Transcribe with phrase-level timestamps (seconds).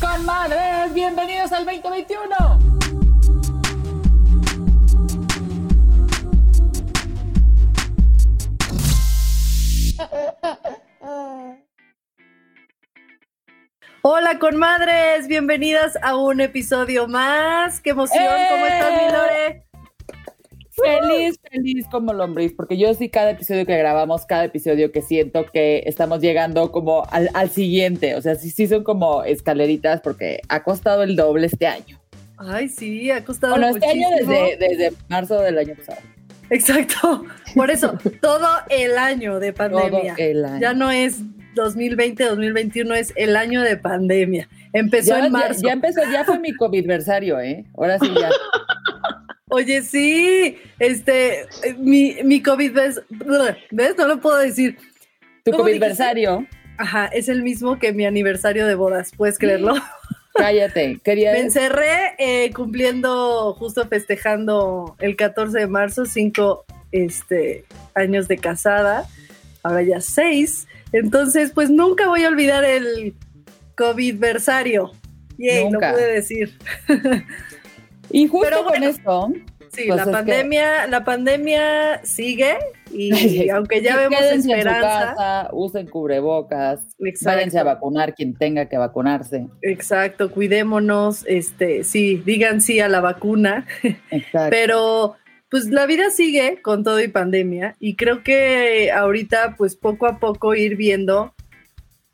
[0.00, 2.68] Comadres, bienvenidos al 2021.
[14.00, 17.82] Hola, conmadres, bienvenidas a un episodio más.
[17.82, 18.24] ¡Qué emoción!
[18.24, 19.67] ¿Cómo estás, mi Lore?
[20.82, 25.46] Feliz, feliz como lombriz, porque yo sí cada episodio que grabamos, cada episodio que siento
[25.46, 30.40] que estamos llegando como al, al siguiente, o sea, sí, sí son como escaleritas porque
[30.48, 31.98] ha costado el doble este año.
[32.36, 35.98] Ay, sí, ha costado Bueno, este año desde, desde marzo del año pasado.
[36.50, 40.14] Exacto, por eso, todo el año de pandemia.
[40.14, 40.60] Todo el año.
[40.60, 41.18] Ya no es
[41.54, 44.48] 2020, 2021, es el año de pandemia.
[44.72, 45.60] Empezó Ya, en marzo.
[45.62, 47.64] ya, ya empezó, ya fue mi covidversario, ¿eh?
[47.76, 48.30] Ahora sí ya.
[49.50, 53.00] Oye, sí, este, eh, mi, mi COVID, ¿ves?
[53.70, 53.96] ¿ves?
[53.96, 54.76] No lo puedo decir.
[55.44, 56.46] Tu ¿Cómo covidversario.
[56.76, 59.74] Ajá, es el mismo que mi aniversario de bodas, ¿puedes creerlo?
[60.34, 61.00] Cállate.
[61.02, 68.38] Quería Me encerré eh, cumpliendo, justo festejando el 14 de marzo, cinco este, años de
[68.38, 69.06] casada,
[69.62, 70.68] ahora ya seis.
[70.92, 73.14] Entonces, pues nunca voy a olvidar el
[73.76, 74.92] COVID-versario.
[75.38, 75.92] Yay, lo Nunca.
[75.92, 76.58] pude decir.
[78.10, 78.86] Y justo Pero con bueno.
[78.88, 79.28] esto,
[79.70, 82.56] Sí, Pues la es que- pandemia, la pandemia sigue
[82.90, 83.10] y
[83.50, 85.14] aunque ya vemos en su esperanza.
[85.14, 87.36] casa, usen cubrebocas, Exacto.
[87.36, 89.46] váyanse a vacunar quien tenga que vacunarse.
[89.60, 93.66] Exacto, cuidémonos, este, sí, digan sí a la vacuna.
[94.10, 94.48] Exacto.
[94.50, 95.16] Pero
[95.50, 100.18] pues la vida sigue con todo y pandemia y creo que ahorita pues poco a
[100.18, 101.34] poco ir viendo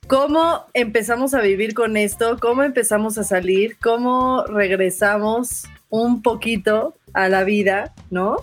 [0.09, 7.29] cómo empezamos a vivir con esto, cómo empezamos a salir, cómo regresamos un poquito a
[7.29, 8.39] la vida, ¿no?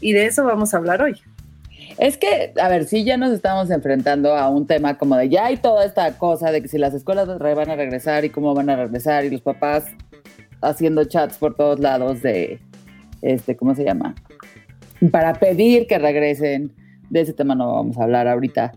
[0.00, 1.20] Y de eso vamos a hablar hoy.
[1.98, 5.46] Es que, a ver, sí ya nos estamos enfrentando a un tema como de ya
[5.46, 8.70] hay toda esta cosa de que si las escuelas van a regresar y cómo van
[8.70, 9.86] a regresar y los papás
[10.62, 12.60] haciendo chats por todos lados de,
[13.20, 14.14] este, ¿cómo se llama?
[15.10, 16.72] Para pedir que regresen.
[17.10, 18.72] De ese tema no vamos a hablar ahorita.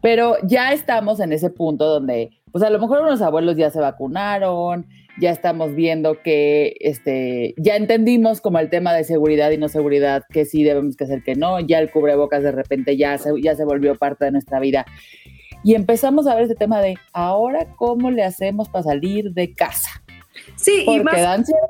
[0.00, 3.80] Pero ya estamos en ese punto donde, pues a lo mejor unos abuelos ya se
[3.80, 4.86] vacunaron,
[5.20, 10.24] ya estamos viendo que este, ya entendimos como el tema de seguridad y no seguridad,
[10.30, 13.54] que sí debemos que hacer que no, ya el cubrebocas de repente ya se, ya
[13.54, 14.86] se volvió parte de nuestra vida.
[15.62, 20.02] Y empezamos a ver este tema de ahora cómo le hacemos para salir de casa.
[20.56, 21.60] Sí, y Porque más dan ansiedad.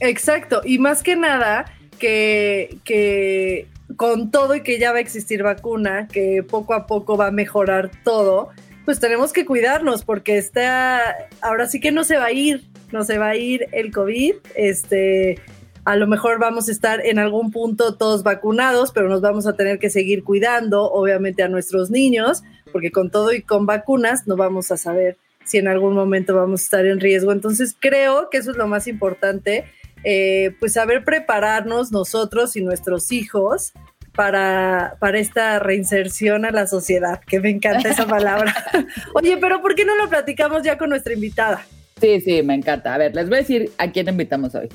[0.00, 1.66] Exacto, y más que nada
[1.98, 7.16] que, que con todo y que ya va a existir vacuna, que poco a poco
[7.16, 8.50] va a mejorar todo,
[8.84, 13.04] pues tenemos que cuidarnos porque está, ahora sí que no se va a ir, no
[13.04, 15.40] se va a ir el COVID, este,
[15.84, 19.54] a lo mejor vamos a estar en algún punto todos vacunados, pero nos vamos a
[19.54, 22.42] tener que seguir cuidando, obviamente a nuestros niños,
[22.72, 26.62] porque con todo y con vacunas no vamos a saber si en algún momento vamos
[26.62, 27.32] a estar en riesgo.
[27.32, 29.66] Entonces creo que eso es lo más importante,
[30.04, 33.72] eh, pues saber prepararnos nosotros y nuestros hijos
[34.14, 38.54] para, para esta reinserción a la sociedad, que me encanta esa palabra.
[39.14, 41.64] Oye, pero ¿por qué no lo platicamos ya con nuestra invitada?
[42.00, 42.94] Sí, sí, me encanta.
[42.94, 44.68] A ver, les voy a decir a quién invitamos hoy.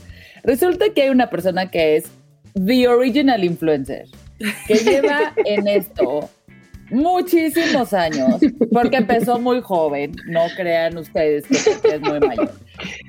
[0.43, 2.05] Resulta que hay una persona que es
[2.53, 4.05] The Original Influencer,
[4.67, 6.29] que lleva en esto
[6.89, 12.51] muchísimos años, porque empezó muy joven, no crean ustedes que es muy mayor,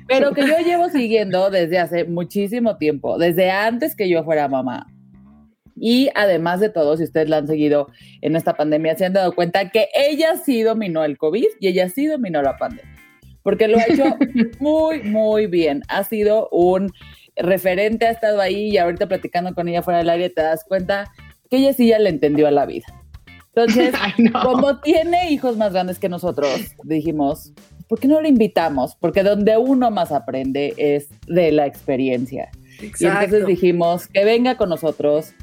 [0.07, 4.87] pero que yo llevo siguiendo desde hace muchísimo tiempo, desde antes que yo fuera mamá.
[5.75, 7.87] Y además de todo, si ustedes la han seguido
[8.21, 11.89] en esta pandemia, se han dado cuenta que ella sí dominó el COVID y ella
[11.89, 12.95] sí dominó la pandemia,
[13.43, 14.03] porque lo ha hecho
[14.59, 15.83] muy, muy bien.
[15.87, 16.91] Ha sido un
[17.35, 21.11] referente, ha estado ahí y ahorita platicando con ella fuera del área te das cuenta
[21.49, 22.85] que ella sí ya le entendió a la vida.
[23.53, 23.93] Entonces,
[24.43, 26.49] como tiene hijos más grandes que nosotros,
[26.83, 27.53] dijimos,
[27.87, 28.95] ¿por qué no le invitamos?
[28.95, 32.49] Porque donde uno más aprende es de la experiencia.
[32.81, 35.33] Y entonces dijimos que venga con nosotros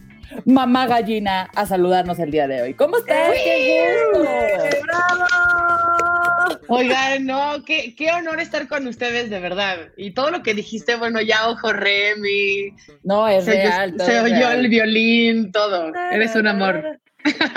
[0.44, 2.74] mamá gallina a saludarnos el día de hoy.
[2.74, 3.32] ¿Cómo estás?
[3.32, 4.28] ¡Qué gusto!
[4.84, 5.24] ¡Bravo!
[6.68, 9.88] Oigan, no, qué, qué honor estar con ustedes, de verdad.
[9.96, 12.74] Y todo lo que dijiste, bueno, ya ojo, Remy.
[13.04, 13.94] No, es se, real.
[13.98, 14.58] Se es oyó real.
[14.60, 15.92] el violín, todo.
[16.12, 16.98] Eres un amor.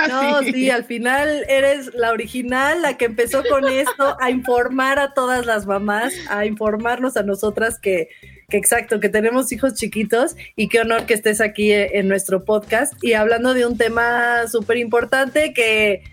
[0.10, 0.52] No, Sí.
[0.52, 0.70] sí.
[0.70, 5.66] al final eres la original, la que empezó con esto, a informar a todas las
[5.66, 8.10] mamás, a informarnos a nosotras que,
[8.51, 12.45] que exacto, que tenemos hijos chiquitos y qué honor que estés aquí eh, en nuestro
[12.45, 16.03] podcast y hablando de un tema súper importante que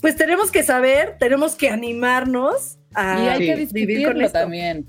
[0.00, 4.38] pues tenemos que saber, tenemos que animarnos a Y hay que vivir con esto.
[4.38, 4.86] también.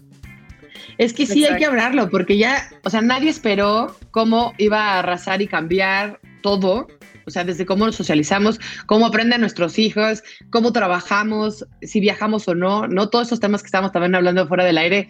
[0.99, 4.99] Es que sí hay que hablarlo, porque ya, o sea, nadie esperó cómo iba a
[4.99, 6.87] arrasar y cambiar todo.
[7.29, 12.55] O sea, desde cómo nos socializamos, cómo aprenden nuestros hijos, cómo trabajamos, si viajamos o
[12.55, 15.07] no, no todos esos temas que estamos también hablando fuera del aire,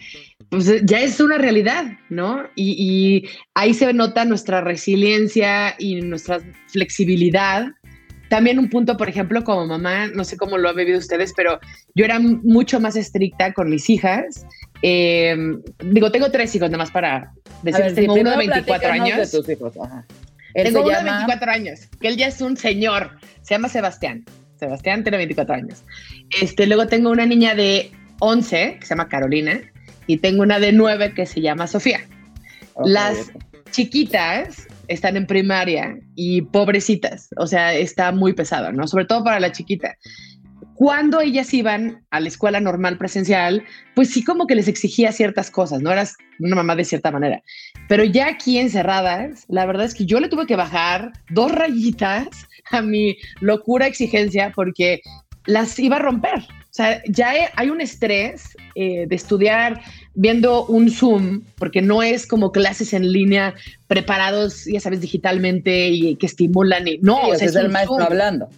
[0.50, 2.44] pues eh, ya es una realidad, ¿no?
[2.54, 7.68] Y, y ahí se nota nuestra resiliencia y nuestra flexibilidad.
[8.28, 11.58] También un punto, por ejemplo, como mamá, no sé cómo lo han vivido ustedes, pero
[11.94, 14.46] yo era mucho más estricta con mis hijas.
[14.82, 15.36] Eh,
[15.84, 17.32] digo, tengo tres hijos, nada más para A
[17.62, 19.32] decir, ver, sí, tengo uno de primero 24 platícanos años.
[19.32, 19.76] De tus hijos.
[19.82, 20.06] Ajá.
[20.54, 23.18] Él Tengo uno de llama- 24 años, que él ya es un señor.
[23.42, 24.24] Se llama Sebastián.
[24.58, 25.84] Sebastián tiene 24 años.
[26.40, 29.60] Este, luego tengo una niña de 11, que se llama Carolina,
[30.06, 32.00] y tengo una de 9 que se llama Sofía.
[32.74, 33.30] Ok, Las
[33.70, 38.86] chiquitas están en primaria y pobrecitas, o sea, está muy pesado, ¿no?
[38.88, 39.94] Sobre todo para la chiquita.
[40.80, 43.62] Cuando ellas iban a la escuela normal presencial,
[43.94, 45.92] pues sí como que les exigía ciertas cosas, ¿no?
[45.92, 47.42] Eras una mamá de cierta manera.
[47.86, 52.28] Pero ya aquí encerradas, la verdad es que yo le tuve que bajar dos rayitas
[52.70, 55.02] a mi locura exigencia porque
[55.44, 56.38] las iba a romper.
[56.38, 59.82] O sea, ya he- hay un estrés eh, de estudiar
[60.14, 63.54] viendo un Zoom, porque no es como clases en línea
[63.86, 66.88] preparados, ya sabes, digitalmente y que estimulan.
[66.88, 68.06] Y, no, Sí, o sea, es es el maestro Zoom.
[68.06, 68.48] hablando.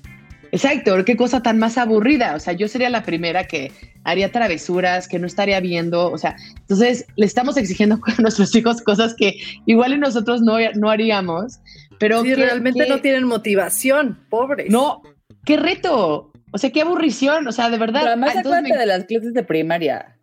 [0.52, 2.34] Exacto, qué cosa tan más aburrida.
[2.37, 3.72] O sea, yo sería la primera que
[4.04, 6.10] haría travesuras, que no estaría viendo.
[6.12, 10.58] O sea, entonces le estamos exigiendo a nuestros hijos cosas que igual y nosotros no,
[10.75, 11.58] no haríamos.
[11.99, 14.70] Pero Sí, que- realmente que- no tienen motivación, pobres.
[14.70, 15.02] No,
[15.46, 16.31] qué reto.
[16.52, 17.49] O sea, qué aburrición.
[17.49, 18.00] O sea, de verdad.
[18.00, 20.19] Pero además acuérdate me- de las clases de primaria.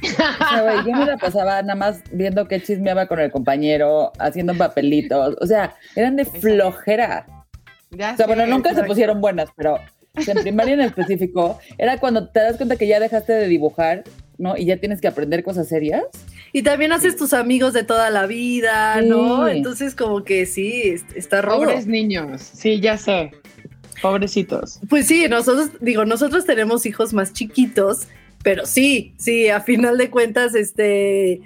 [0.00, 4.12] O sea, güey, yo me la pasaba nada más viendo qué chismeaba con el compañero,
[4.20, 5.36] haciendo papelitos.
[5.40, 7.26] O sea, eran de flojera.
[7.90, 9.78] Ya O sea, bueno, nunca se pusieron buenas, pero
[10.14, 14.04] en primaria en específico, era cuando te das cuenta que ya dejaste de dibujar,
[14.36, 14.56] ¿no?
[14.56, 16.02] Y ya tienes que aprender cosas serias.
[16.52, 19.46] Y también haces tus amigos de toda la vida, ¿no?
[19.48, 19.56] Sí.
[19.58, 21.58] Entonces como que sí, es- está rudo.
[21.58, 22.40] Pobres niños.
[22.42, 23.30] Sí, ya sé.
[24.02, 24.80] Pobrecitos.
[24.88, 28.06] Pues sí, nosotros, digo, nosotros tenemos hijos más chiquitos,
[28.42, 31.40] pero sí, sí, a final de cuentas, este,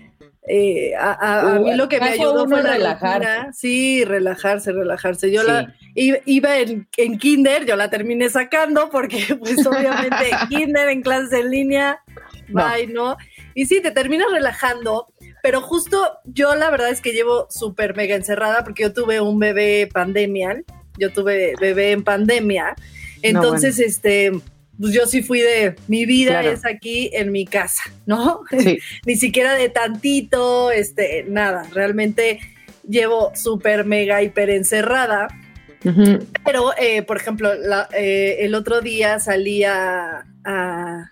[0.48, 3.18] eh, a, a- a mí lo que me ayudó fue la relajarse.
[3.28, 3.52] rutina.
[3.52, 5.30] Sí, relajarse, relajarse.
[5.30, 5.90] Yo la Sí.
[5.94, 11.02] iba, iba en, en kinder, yo la terminé sacando porque pues obviamente en kinder, en
[11.02, 12.00] clases en línea,
[12.48, 12.64] No.
[12.68, 13.16] bye, ¿no?
[13.54, 15.12] Y sí, te terminas relajando,
[15.42, 19.38] pero justo yo la verdad es que llevo súper mega encerrada porque yo tuve un
[19.38, 20.64] bebé pandemial,
[20.98, 22.74] yo tuve bebé en pandemia,
[23.22, 24.32] entonces este,
[24.82, 26.50] pues yo sí fui de, mi vida Claro.
[26.50, 28.40] es aquí en mi casa, ¿no?
[28.58, 28.78] Sí.
[29.06, 32.40] Ni siquiera de tantito, este, nada, realmente
[32.86, 35.28] llevo súper mega hiper encerrada.
[36.44, 41.11] Pero, eh, por ejemplo, la- eh, el otro día salí a, a-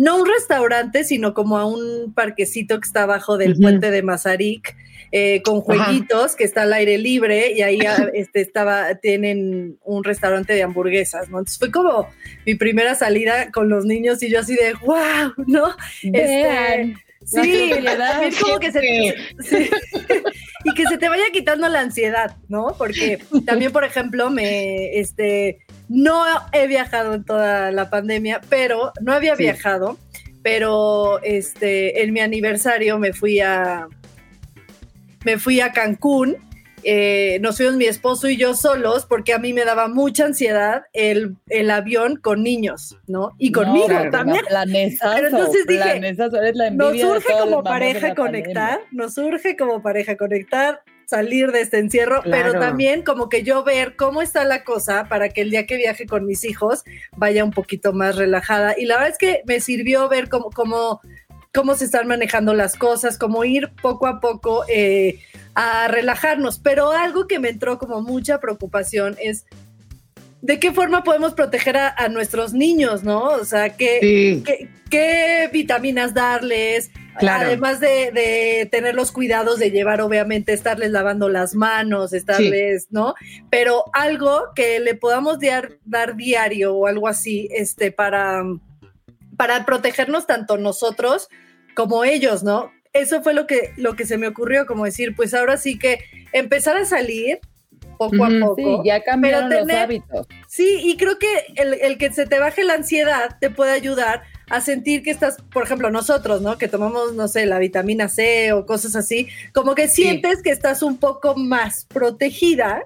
[0.00, 4.74] no un restaurante, sino como a un parquecito que está abajo del puente de Mazarik,
[5.12, 10.02] eh, con jueguitos que está al aire libre y ahí ah, este, estaba, tienen un
[10.02, 11.38] restaurante de hamburguesas, ¿no?
[11.40, 12.08] Entonces fue como
[12.46, 15.76] mi primera salida con los niños y yo así de, wow, ¿no?
[16.02, 16.96] Vean.
[17.22, 19.70] Sí, también como que se, sí.
[20.64, 22.74] y que se te vaya quitando la ansiedad, ¿no?
[22.78, 25.58] Porque también, por ejemplo, me, este,
[25.90, 29.42] no he viajado en toda la pandemia, pero no había Sí.
[29.42, 29.98] viajado,
[30.42, 33.86] pero, este, en mi aniversario me fui a,
[35.24, 36.36] me fui a Cancún.
[36.82, 40.84] eh, nos fuimos mi esposo y yo solos porque a mí me daba mucha ansiedad
[40.94, 43.32] el, el avión con niños, ¿no?
[43.38, 44.46] Y conmigo también.
[44.48, 48.88] Planesazo, Pero entonces dije, planesazo, eres la Nos surge como pareja conectar, pandemia.
[48.92, 50.80] nos surge como pareja conectar,
[51.10, 55.28] salir de este encierro, pero también como que yo ver cómo está la cosa para
[55.30, 56.84] que el día que viaje con mis hijos
[57.16, 58.78] vaya un poquito más relajada.
[58.78, 61.00] Y la verdad es que me sirvió ver cómo, cómo,
[61.52, 65.18] cómo se están manejando las cosas, cómo ir poco a poco eh,
[65.56, 66.60] a relajarnos.
[66.60, 69.46] Pero algo que me entró como mucha preocupación es
[70.42, 73.24] de qué forma podemos proteger a, a nuestros niños, ¿no?
[73.24, 73.76] O sea, Sí.
[74.44, 77.46] qué, qué vitaminas darles, Claro.
[77.46, 83.14] además de, de tener los cuidados de llevar, obviamente, estarles lavando las manos, estarles, ¿no?
[83.50, 88.42] Pero algo que le podamos dar, dar diario o algo así, este, para,
[89.36, 91.28] para protegernos tanto nosotros
[91.74, 92.72] como ellos, ¿no?
[92.94, 95.98] Eso fue lo que, lo que se me ocurrió, como decir, pues ahora sí que
[96.32, 97.38] empezar a salir
[98.00, 98.56] poco a poco.
[98.56, 100.26] Sí, ya cambiaron los hábitos.
[100.48, 104.22] Sí, y creo que el, el, que se te baje la ansiedad te puede ayudar
[104.48, 106.56] a sentir que estás, por ejemplo, nosotros, ¿no?
[106.56, 110.82] Que tomamos, no sé, la vitamina C o cosas así, como que sientes que estás
[110.82, 112.84] un poco más protegida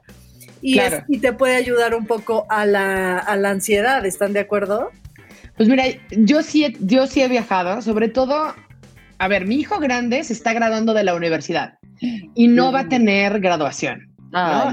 [0.61, 4.91] y, y te puede ayudar un poco a la, a la ansiedad, ¿están de acuerdo?
[5.57, 8.53] Pues mira, yo sí, yo sí he viajado, sobre todo,
[9.19, 11.79] a ver, mi hijo grande se está graduando de la universidad
[12.35, 14.14] y no va a tener graduación.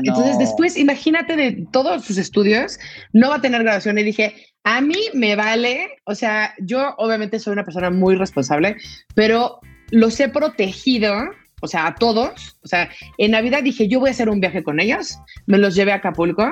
[0.03, 2.79] Entonces después, imagínate de todos sus estudios,
[3.13, 3.97] no va a tener graduación.
[3.99, 8.77] Y dije, a mí me vale, o sea, yo obviamente soy una persona muy responsable,
[9.15, 9.59] pero
[9.91, 11.15] los he protegido,
[11.61, 12.57] o sea, a todos.
[12.63, 15.75] O sea, en Navidad dije, yo voy a hacer un viaje con ellos, me los
[15.75, 16.51] llevé a Acapulco.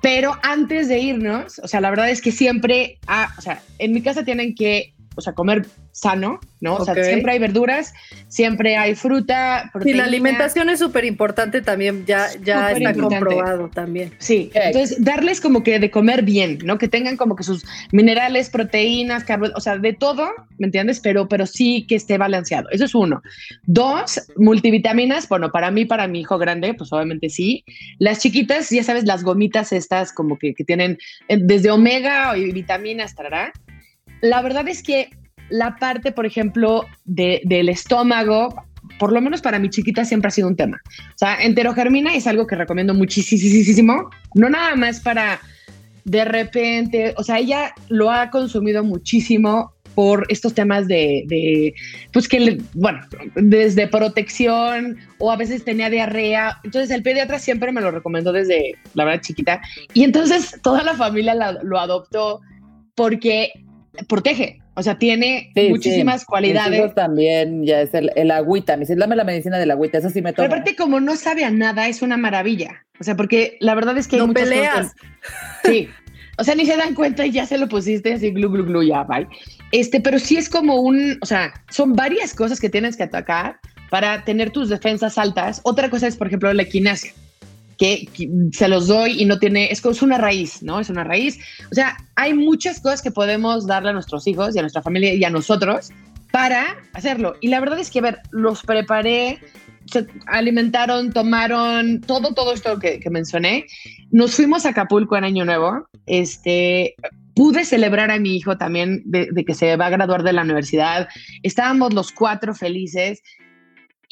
[0.00, 3.92] Pero antes de irnos, o sea, la verdad es que siempre, ah, o sea, en
[3.92, 6.76] mi casa tienen que, o sea, comer sano, ¿no?
[6.76, 7.92] O sea, siempre hay verduras,
[8.28, 9.96] siempre hay fruta, proteína.
[9.96, 14.12] Y la alimentación es súper importante también, ya, ya está comprobado también.
[14.18, 16.78] Sí, entonces darles como que de comer bien, ¿no?
[16.78, 20.28] Que tengan como que sus minerales, proteínas, carbohidratos, o sea, de todo,
[20.58, 21.00] ¿me entiendes?
[21.00, 22.68] Pero, pero sí que esté balanceado.
[22.70, 23.22] Eso es uno.
[23.64, 27.64] Dos, multivitaminas, bueno, para mí, para mi hijo grande, pues obviamente sí.
[27.98, 32.52] Las chiquitas, ya sabes, las gomitas estas como que, que tienen eh, desde omega y
[32.52, 33.52] vitaminas, tarará.
[34.22, 35.10] La verdad es que
[35.50, 38.54] la parte, por ejemplo, del estómago,
[38.98, 40.80] por lo menos para mi chiquita siempre ha sido un tema.
[40.86, 45.40] O sea, enterogermina es algo que recomiendo muchísimo, no nada más para
[46.04, 51.74] de repente, o sea, ella lo ha consumido muchísimo por estos temas de,
[52.12, 53.00] pues que, bueno,
[53.34, 56.58] desde protección o a veces tenía diarrea.
[56.64, 59.60] Entonces el pediatra siempre me lo recomendó desde, la verdad, chiquita.
[59.92, 62.40] Y entonces toda la familia lo adoptó
[62.94, 63.52] porque
[64.08, 64.60] protege.
[64.74, 66.94] O sea, tiene muchísimas cualidades.
[66.94, 68.76] también ya es el, el, agüita.
[68.76, 70.42] Me dice, dame la medicina del agüita, eso sí me toca.
[70.42, 72.84] Pero aparte, como no sabe a nada, es una maravilla.
[72.98, 74.94] O sea, porque la verdad es que no peleas.
[75.64, 75.88] Sí.
[76.38, 78.82] O sea, ni se dan cuenta y ya se lo pusiste así, glu, glu, glu,
[78.82, 79.28] ya, bye.
[79.70, 83.60] Este, pero sí es como un, o sea, son varias cosas que tienes que atacar
[83.90, 85.60] para tener tus defensas altas.
[85.64, 87.12] Otra cosa es, por ejemplo, la equinacia
[87.82, 88.08] que,
[88.52, 90.78] se los doy y no tiene, es, es una raíz, ¿no?
[90.78, 91.40] Es una raíz.
[91.70, 95.12] O sea, hay muchas cosas que podemos darle a nuestros hijos y a nuestra familia
[95.14, 95.90] y a nosotros
[96.30, 97.34] para hacerlo.
[97.40, 99.40] Y la verdad es que, a ver, los preparé,
[99.86, 103.66] se alimentaron, tomaron todo, todo esto que, mencioné.
[104.12, 105.88] Nos fuimos a Acapulco en Año Nuevo.
[106.06, 106.94] Este,
[107.34, 110.42] pude celebrar a mi hijo también de, de, que se va a graduar de la
[110.42, 111.08] universidad.
[111.42, 113.22] Estábamos los cuatro felices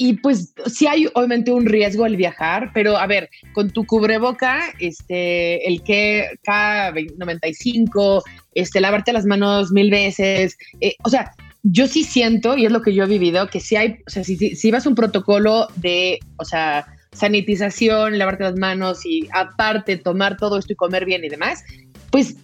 [0.00, 4.58] y pues sí hay obviamente un riesgo al viajar, pero a ver, con tu cubreboca,
[4.78, 8.22] este, el que K95,
[8.54, 12.80] este, lavarte las manos mil veces, eh, o sea, yo sí siento, y es lo
[12.80, 16.18] que yo he vivido, que si hay, o sea, si, si, vas un protocolo de,
[16.38, 21.28] o sea, sanitización, lavarte las manos y aparte tomar todo esto y comer bien y
[21.28, 21.62] demás,
[22.10, 22.36] pues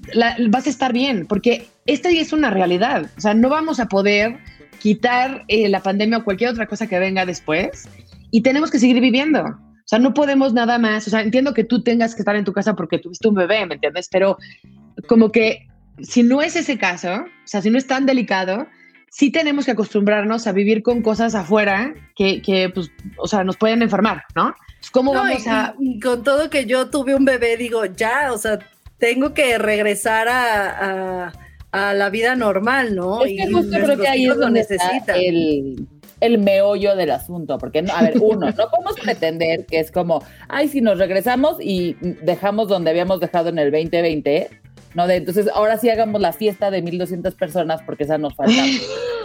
[0.50, 4.36] vas a estar bien, porque esta es una realidad, o sea, no vamos a poder
[4.86, 7.88] quitar eh, la pandemia o cualquier otra cosa que venga después
[8.30, 9.40] y tenemos que seguir viviendo.
[9.42, 11.08] O sea, no podemos nada más.
[11.08, 13.66] O sea, entiendo que tú tengas que estar en tu casa porque tuviste un bebé,
[13.66, 14.08] ¿me entiendes?
[14.12, 14.38] Pero
[15.08, 15.66] como que
[16.00, 18.68] si no es ese caso, o sea, si no es tan delicado,
[19.10, 23.56] sí tenemos que acostumbrarnos a vivir con cosas afuera que, que pues, o sea, nos
[23.56, 24.54] pueden enfermar, ¿no?
[24.78, 25.74] Pues, ¿Cómo vamos a...?
[25.80, 28.60] Y, con todo que yo tuve un bebé, digo, ya, o sea,
[28.98, 31.45] tengo que regresar a a
[31.76, 33.24] la vida normal, ¿no?
[33.24, 35.86] Es que justo creo que ahí es donde necesita el,
[36.20, 40.68] el meollo del asunto, porque, a ver, uno, no podemos pretender que es como, ay,
[40.68, 44.50] si nos regresamos y dejamos donde habíamos dejado en el 2020,
[44.94, 45.06] ¿no?
[45.06, 48.62] De, entonces, ahora sí hagamos la fiesta de 1200 personas porque esa nos falta,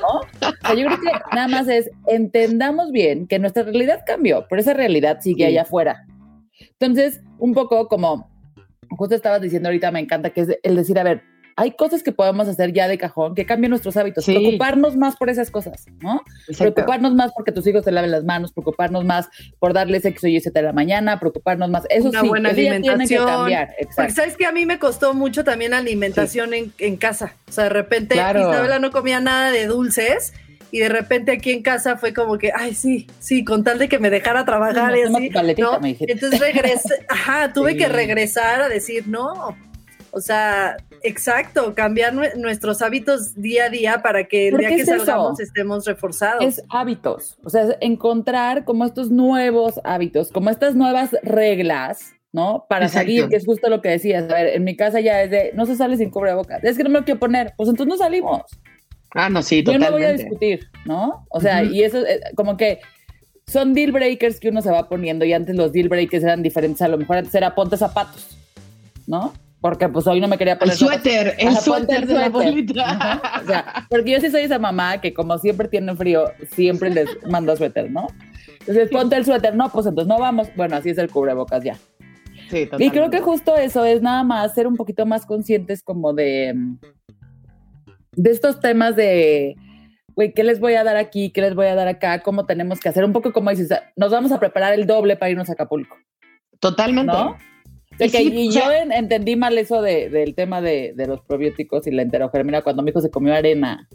[0.01, 0.19] ¿no?
[0.49, 4.61] O sea, yo creo que nada más es, entendamos bien que nuestra realidad cambió, pero
[4.61, 6.05] esa realidad sigue allá afuera.
[6.79, 8.29] Entonces, un poco como
[8.97, 11.23] justo estabas diciendo ahorita, me encanta, que es el decir, a ver,
[11.61, 15.29] hay cosas que podemos hacer ya de cajón que cambien nuestros hábitos, preocuparnos más por
[15.29, 16.23] esas cosas, ¿no?
[16.57, 20.39] Preocuparnos más porque tus hijos te laven las manos, preocuparnos más por darles sexo y
[20.39, 21.83] siete de la mañana, preocuparnos más.
[21.91, 23.07] Eso Una sí, buena alimentación.
[23.07, 23.75] que cambiar.
[23.95, 27.35] Porque sabes que a mí me costó mucho también alimentación en, en, casa.
[27.47, 30.33] O sea, de repente Isabela no comía nada de dulces
[30.71, 33.87] y de repente aquí en casa fue como que, ay, sí, sí, con tal de
[33.87, 35.29] que me dejara trabajar y así.
[36.07, 39.55] Entonces regresé, ajá, tuve que regresar a decir, no,
[40.11, 45.39] o sea, exacto, cambiar nuestros hábitos día a día para que el día que salgamos
[45.39, 46.43] estemos reforzados.
[46.43, 52.65] Es hábitos, o sea, encontrar como estos nuevos hábitos, como estas nuevas reglas ¿no?
[52.69, 53.07] Para Exacto.
[53.07, 54.23] salir, que es justo lo que decías.
[54.23, 56.63] A ver, en mi casa ya es de, no se sale sin cubrebocas.
[56.63, 57.53] Es que no me lo quiero poner.
[57.57, 58.43] Pues entonces no salimos.
[59.13, 59.91] Ah, no, sí, Yo totalmente.
[59.91, 61.25] no voy a discutir, ¿no?
[61.29, 62.79] O sea, y eso, eh, como que
[63.45, 66.81] son deal breakers que uno se va poniendo y antes los deal breakers eran diferentes.
[66.81, 68.37] A lo mejor antes era ponte zapatos,
[69.07, 69.33] ¿no?
[69.61, 71.03] Porque pues hoy no me quería El poner zapatos.
[71.03, 73.21] suéter, el Ajá, suéter el de la bolita.
[73.43, 77.07] O sea, porque yo sí soy esa mamá que como siempre tienen frío, siempre les
[77.29, 78.07] mando suéter, ¿no?
[78.61, 80.47] Entonces, ponte el suéter, no, pues entonces no vamos.
[80.55, 81.75] Bueno, así es el cubrebocas ya.
[82.49, 83.17] Sí, Y creo totalmente.
[83.17, 86.53] que justo eso es nada más ser un poquito más conscientes como de,
[88.13, 89.55] de estos temas de,
[90.15, 91.29] güey, ¿qué les voy a dar aquí?
[91.31, 92.21] ¿Qué les voy a dar acá?
[92.23, 93.05] ¿Cómo tenemos que hacer?
[93.05, 95.95] Un poco como dices, nos vamos a preparar el doble para irnos a Acapulco,
[96.59, 97.13] Totalmente.
[97.13, 97.37] ¿no?
[98.01, 100.61] Sea, Y que- sí, y o sea- yo en- entendí mal eso de- del tema
[100.61, 103.87] de, de los probióticos y la enterogermina cuando mi hijo se comió arena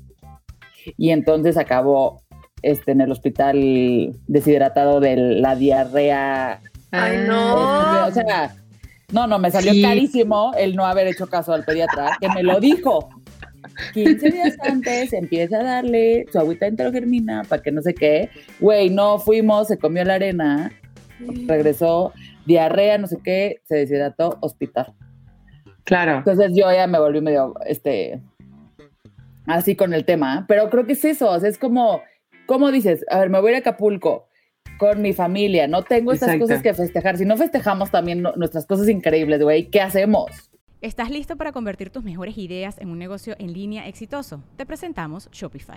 [0.96, 2.22] y entonces acabó
[2.62, 6.60] este, en el hospital deshidratado de la diarrea
[6.90, 8.06] Ay, Ah, no.
[8.06, 8.54] o sea,
[9.12, 9.82] no, no, me salió Sí.
[9.82, 13.08] carísimo el no haber hecho caso al pediatra, que me lo dijo.
[13.92, 18.30] 15 días antes empieza a darle su agüita enterogermina para que no sé qué.
[18.60, 20.72] Güey, no fuimos, se comió la arena,
[21.46, 22.12] regresó,
[22.46, 24.94] diarrea, no sé qué, se deshidrató, hospital.
[25.85, 26.18] Claro.
[26.18, 28.20] Entonces yo ya me volví medio, este,
[29.46, 32.02] así con el tema, pero creo que es eso, o sea, es como,
[32.46, 33.04] ¿cómo dices?
[33.11, 34.26] A ver, me voy a ir a Acapulco
[34.78, 36.44] con mi familia, no tengo estas Exacto.
[36.46, 40.26] cosas que festejar, si no festejamos también no- nuestras cosas increíbles, güey, ¿qué hacemos?
[40.82, 44.42] ¿Estás listo para convertir tus mejores ideas en un negocio en línea exitoso?
[44.56, 45.76] Te presentamos Shopify.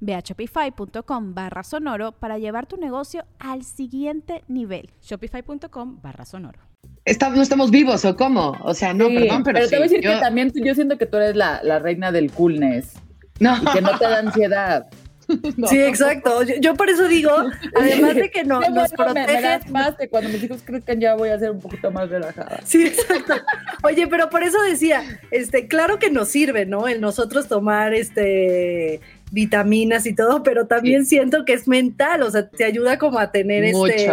[0.00, 4.90] Ve a shopify.com barra sonoro para llevar tu negocio al siguiente nivel.
[5.02, 6.60] Shopify.com barra sonoro.
[7.04, 8.56] Está- ¿No estamos vivos o cómo?
[8.62, 10.74] O sea, no, Sí, perdón, pero, te voy a sí, decir yo- que también yo
[10.74, 12.94] siento que tú eres la, la reina del coolness
[13.40, 14.86] No, y que no te da ansiedad.
[15.56, 15.66] no.
[15.66, 16.42] Sí, exacto.
[16.44, 17.32] Yo, yo por eso digo,
[17.76, 19.42] además de que no, Qué nos bueno, me- me, protege.
[19.42, 22.60] das más que cuando mis hijos crezcan ya voy a ser un poquito más relajada.
[22.64, 23.34] Sí, exacto.
[23.82, 25.02] Oye, pero por eso decía,
[25.32, 26.86] este, claro que nos sirve, ¿no?
[26.86, 29.00] El nosotros tomar este
[29.32, 33.32] vitaminas y todo, pero también siento que es mental, o sea, te ayuda como a
[33.32, 34.08] tener este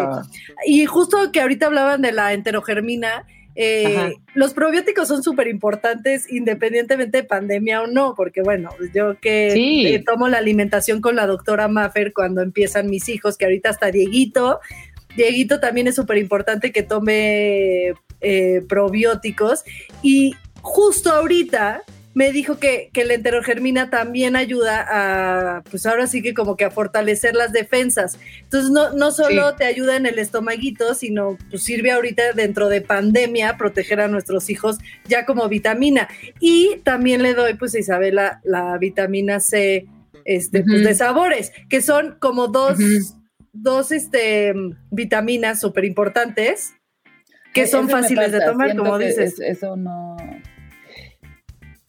[0.65, 7.19] y justo que ahorita hablaban de la enterogermina, eh, los probióticos son súper importantes independientemente
[7.19, 9.86] de pandemia o no, porque bueno, yo que Sí.
[9.86, 13.91] eh, tomo la alimentación con la doctora Maffer cuando empiezan mis hijos, que ahorita está
[13.91, 14.60] Dieguito,
[15.15, 19.63] Dieguito también es súper importante que tome eh, probióticos
[20.02, 21.84] y justo ahorita
[22.15, 26.65] me dijo que, que la enterogermina también ayuda a, pues ahora sí que como que
[26.65, 28.19] a fortalecer las defensas.
[28.43, 29.56] Entonces no, no solo Sí.
[29.58, 34.49] te ayuda en el estomaguito, sino pues sirve ahorita dentro de pandemia proteger a nuestros
[34.52, 36.08] hijos ya como vitamina.
[36.39, 39.88] Y también le doy pues a Isabela la vitamina C
[40.26, 43.21] este, pues, de sabores, que son como dos, Ujú.
[43.54, 44.54] dos este,
[44.91, 46.73] vitaminas súper importantes
[47.54, 49.34] que Eh, son fáciles de tomar, siento como dices.
[49.34, 50.15] es- eso no...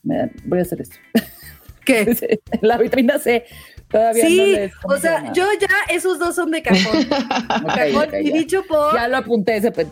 [0.04, 0.96] Me voy a hacer esto.
[1.84, 2.40] ¿Qué?
[2.62, 3.44] La vitamina C
[3.90, 6.96] todavía no Sí, les o sea, yo ya esos dos son de cajón.
[7.64, 8.34] Ok, cajón y ya.
[8.38, 9.86] dicho por, Ya lo apunté ese por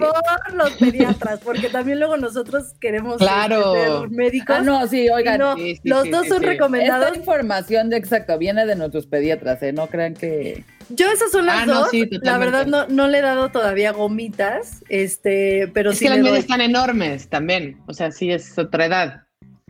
[0.55, 3.75] los pediatras, porque también luego nosotros queremos Claro.
[3.77, 4.57] este, ser médicos.
[4.59, 5.39] Ah, no, sí, oigan.
[5.39, 6.47] no, sí, sí, los sí, dos sí, son sí.
[6.47, 7.07] recomendados.
[7.09, 9.73] Esta información de exacto viene de nuestros pediatras, ¿eh?
[9.75, 10.65] No crean que.
[10.89, 11.91] Yo esas son las Ah, no, dos.
[11.91, 16.11] sí, la verdad no, no le he dado todavía gomitas, este, pero Es sí que
[16.11, 17.83] las mías están enormes también.
[17.87, 19.23] O sea, sí es otra edad.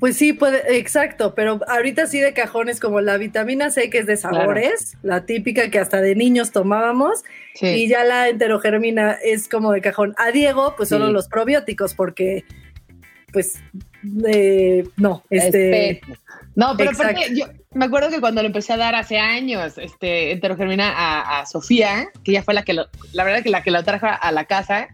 [0.02, 4.06] Pues sí, puede, exacto, pero ahorita sí de cajones como la vitamina C, que es
[4.06, 7.22] de sabores, la típica que hasta de niños tomábamos,
[7.54, 7.66] Sí.
[7.68, 10.12] y ya la enterogermina es como de cajón.
[10.18, 12.42] A Diego, pues solo los probióticos, porque,
[13.32, 13.60] pues,
[14.26, 16.14] eh, no, este, Espejo.
[16.56, 17.12] No, pero Exacto.
[17.20, 21.38] aparte, yo me acuerdo que cuando lo empecé a dar hace años, este, enterogermina a,
[21.42, 24.08] a Sofía, que ella fue la que lo, la verdad que la que la trajo
[24.20, 24.88] a la casa,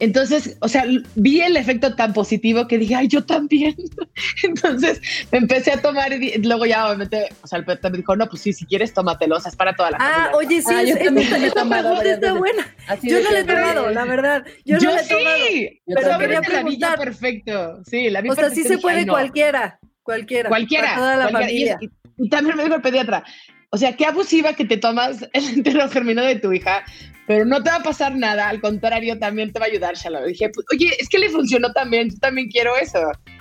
[0.00, 0.84] Entonces, o sea,
[1.16, 3.74] vi el efecto tan positivo que dije, ay, yo también.
[4.44, 5.00] Entonces
[5.32, 8.28] me empecé a tomar y luego ya obviamente, o sea, el peta me dijo, no,
[8.28, 10.82] pues sí, si quieres, tómatelo, o sea, es para toda la Ah, oye, sí, Ah,
[10.84, 12.74] yo es- también me he tomado está buena.
[12.86, 14.44] Así Yo no la he tomado, la verdad.
[14.64, 15.36] Yo, Yo, no la he tomado.
[15.48, 16.98] sí, Pero quería Sabes, la vi preguntar.
[16.98, 17.82] perfecto.
[17.86, 20.48] Sí, la vi O sea, sí se puede cualquiera, cualquiera.
[20.48, 20.84] Cualquiera.
[20.84, 21.74] Para toda la cualquiera.
[21.74, 21.90] Familia.
[22.20, 23.24] y también me dijo el pediatra,
[23.70, 26.84] o sea, qué abusiva que te tomas el entero germinado de tu hija,
[27.26, 30.24] pero no te va a pasar nada, al contrario, también te va a ayudar, Shalom.
[30.24, 33.00] Dije, pues, oye, es que le funcionó también, yo también quiero eso.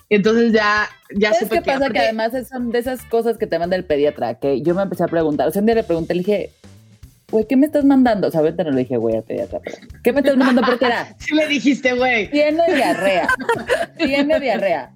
[0.10, 1.90] Y entonces ya, ya ¿Sabes supe qué pasa?
[1.90, 5.04] Que además son de esas cosas que te manda el pediatra, que yo me empecé
[5.04, 5.48] a preguntar.
[5.48, 6.50] O sea, un día le pregunté, le dije,
[7.30, 8.28] güey, ¿qué me estás mandando?
[8.28, 10.64] O sea, ahorita no le dije, güey, al pediatra, pero ¿qué me estás mandando?
[10.64, 12.30] Porque era, Sí le dijiste, güey.
[12.30, 13.30] tiene diarrea,
[13.98, 14.92] tiene diarrea.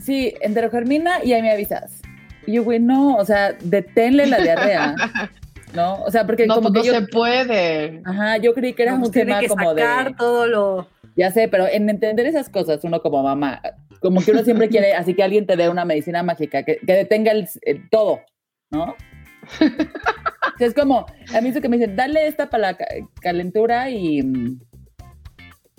[0.00, 2.05] Sí, enterogermina y ahí me avisas.
[2.46, 4.94] Y yo, güey, no, o sea, deténle la diarrea,
[5.74, 6.02] ¿no?
[6.04, 8.02] O sea, porque No, como pues que no yo, se puede.
[8.04, 10.46] ajá, yo creí que era No, pues un tiene tema que como sacar de, todo
[10.46, 10.88] lo.
[11.16, 13.60] ya sé, pero en entender esas cosas, uno como mamá,
[14.00, 16.92] como que uno siempre quiere, así que alguien te dé una medicina mágica que, que
[16.92, 18.20] detenga el, el todo,
[18.70, 18.84] ¿no?
[18.84, 18.96] O
[20.58, 22.86] sea, es como, a mí eso que me dicen, dale esta para la ca-
[23.20, 24.20] calentura y,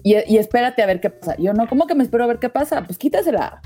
[0.03, 1.35] y, y espérate a ver qué pasa.
[1.37, 2.83] Yo no, ¿cómo que me espero a ver qué pasa?
[2.83, 3.61] Pues quítasela.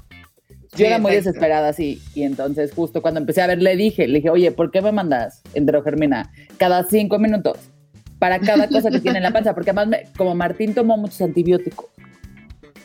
[0.74, 4.08] Yo Sí, era muy desesperada así, y entonces justo cuando empecé a ver le dije,
[4.08, 7.58] le dije, oye, ¿por qué me mandas enterogermina cada cinco minutos
[8.20, 9.54] para cada cosa que tiene en la panza?
[9.54, 11.88] Porque además, me- como Martín tomó muchos antibióticos,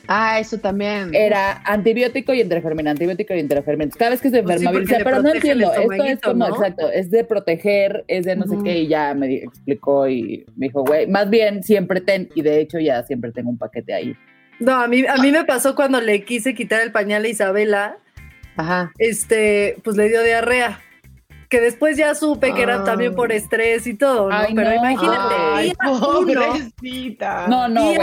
[0.08, 1.10] Ah, eso también.
[1.14, 3.90] era antibiótico y enterogermina, antibiótico y enterogermina.
[3.96, 6.54] Cada vez que se Pues sí, decía, le pero no entiendo, esto es como, ¿no?
[6.54, 10.66] exacto, es de proteger, es de no sé qué, y ya me explicó y me
[10.66, 14.14] dijo, güey, más bien siempre ten, y de hecho ya siempre tengo un paquete ahí.
[14.58, 17.96] No, a mí, a mí me pasó cuando le quise quitar el pañal a Isabela,
[18.56, 18.92] Ajá.
[18.98, 20.80] este, pues le dio diarrea.
[21.48, 22.84] Que después ya supe que era Ah.
[22.84, 24.36] también por estrés y todo, ¿no?
[24.36, 24.76] Ay, Pero no.
[24.78, 27.46] imagínate, Ay, día uno, pobrecita.
[27.46, 27.98] No, no, güey,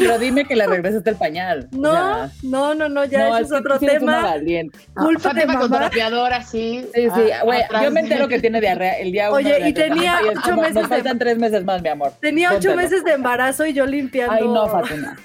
[0.00, 1.68] pero dime que le regresaste el pañal.
[1.72, 4.22] o No, sea, no, no, no, ya no, eso es otro tema.
[4.22, 4.76] valiente.
[4.96, 6.84] Culpa de trapeadora, sí.
[6.92, 9.72] Sí, sí, Ah, güey, yo me entero que tiene diarrea el día uno Oye, y
[9.72, 12.12] tenía ocho meses Nos de- faltan tres meses más, mi amor.
[12.20, 14.34] Tenía ocho meses de embarazo y yo limpiando.
[14.34, 15.16] Ay, no, Fátima.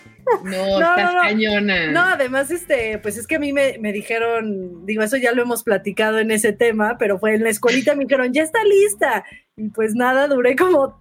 [0.44, 1.22] No, No, estás no, no.
[1.22, 1.92] cañona.
[1.92, 5.42] No, además, este, pues es que a mí me, me dijeron, digo, eso ya lo
[5.42, 9.24] hemos platicado en ese tema, pero fue en la escuelita, me dijeron, ya está lista.
[9.56, 11.00] Y pues nada, duré como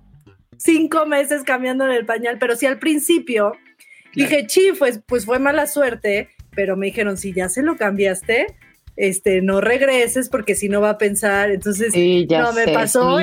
[0.57, 3.53] cinco meses cambiándole el pañal, pero sí al principio
[4.15, 8.47] dije, chi, pues, pues fue mala suerte, pero me dijeron, si ya se lo cambiaste,
[8.97, 12.71] este, no regreses porque si no va a pensar, entonces, Sí, ya No, me sé,
[12.71, 13.21] es pasó.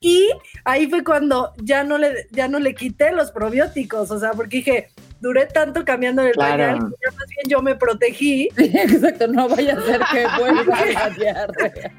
[0.00, 0.28] y
[0.64, 4.58] ahí fue cuando ya no le, ya no le quité los probióticos, o sea, porque
[4.58, 4.88] dije,
[5.20, 6.50] duré tanto cambiándole el Claro.
[6.64, 8.48] pañal, que ya más bien yo me protegí.
[8.56, 11.92] Sí, exacto, no vaya a ser que vuelva a diarrea.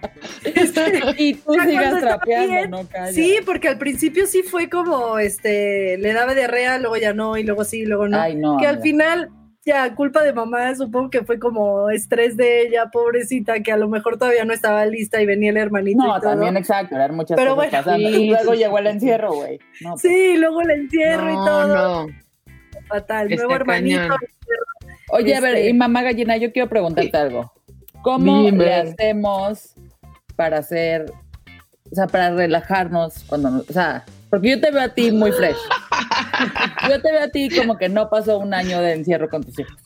[1.17, 3.13] y tú sigas trapeando, bien, no calla.
[3.13, 7.43] Sí, porque al principio sí fue como, este, le daba diarrea, luego ya no, y
[7.43, 8.19] luego sí, luego no.
[8.19, 8.57] Ay, no.
[8.57, 9.29] que al final,
[9.65, 13.87] ya, culpa de mamá, supongo que fue como estrés de ella, pobrecita, que a lo
[13.89, 16.29] mejor todavía no estaba lista y venía el hermanito No, y todo.
[16.31, 18.09] también exacto, eran muchas Pero cosas bueno, pasando.
[18.09, 19.59] sí, y luego sí, llegó el encierro, güey.
[19.81, 22.05] No, pues, Sí, luego el encierro y todo.
[22.07, 22.07] no.
[22.87, 23.29] Fatal.
[23.29, 24.15] Nuevo hermanito.
[25.09, 27.51] Oye, a ver, este- y mamá gallina, yo quiero preguntarte algo.
[28.03, 28.65] ¿Cómo Dime.
[28.65, 29.73] le hacemos
[30.35, 31.05] para hacer,
[31.91, 35.55] o sea, para relajarnos cuando, o sea, porque yo te veo a ti muy fresh.
[36.89, 39.57] Yo te veo a ti como que no pasó un año de encierro con tus
[39.59, 39.77] hijos.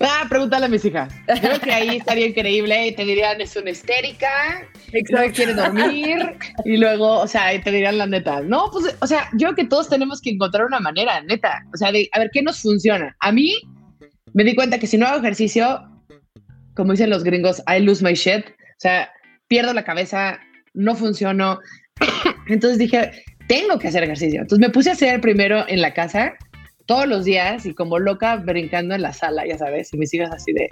[0.00, 1.14] Ah, pregúntale a mis hijas.
[1.40, 6.36] Creo que ahí estaría increíble y te dirían, es una histérica, y luego quiere dormir,
[6.64, 8.40] y luego, o sea, y te dirían la neta.
[8.40, 11.64] No, pues, o sea, yo creo que todos tenemos que encontrar una manera, neta.
[11.72, 13.14] O sea, de, a ver, ¿qué nos funciona?
[13.20, 13.54] A mí
[14.32, 15.88] me di cuenta que si no hago ejercicio,
[16.74, 18.44] como dicen los gringos, I lose my shit.
[18.48, 19.08] O sea,
[19.46, 20.40] pierdo la cabeza,
[20.72, 21.60] no funciono.
[22.48, 23.12] Entonces dije,
[23.48, 24.40] tengo que hacer ejercicio.
[24.40, 26.34] Entonces me puse a hacer primero en la casa
[26.86, 30.30] todos los días y como loca brincando en la sala, ya sabes, y mis hijas
[30.32, 30.68] así de,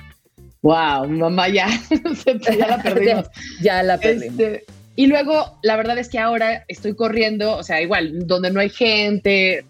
[0.63, 1.69] wow, mamá, ya,
[2.59, 3.31] ya la perdimos.
[3.61, 4.39] Ya la perdimos.
[4.39, 8.61] Este, y luego, la verdad es que ahora estoy corriendo, o sea, igual, donde no
[8.61, 9.65] hay gente,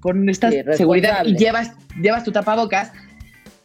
[0.00, 2.92] con esta Sí, seguridad y llevas, llevas tu tapabocas,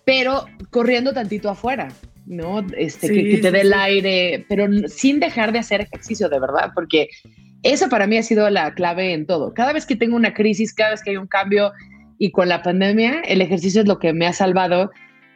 [0.04, 1.90] pero corriendo tantito afuera,
[2.26, 2.66] ¿no?
[2.78, 3.74] Este, que, Sí, que te sí, dé el sí.
[3.78, 7.08] aire, pero sin dejar de hacer ejercicio, de verdad, porque
[7.74, 9.54] eso para mí ha sido la clave en todo.
[9.54, 11.72] Cada vez que tengo una crisis, cada vez que hay un cambio
[12.18, 14.92] y con la pandemia, el ejercicio es lo que me ha salvado.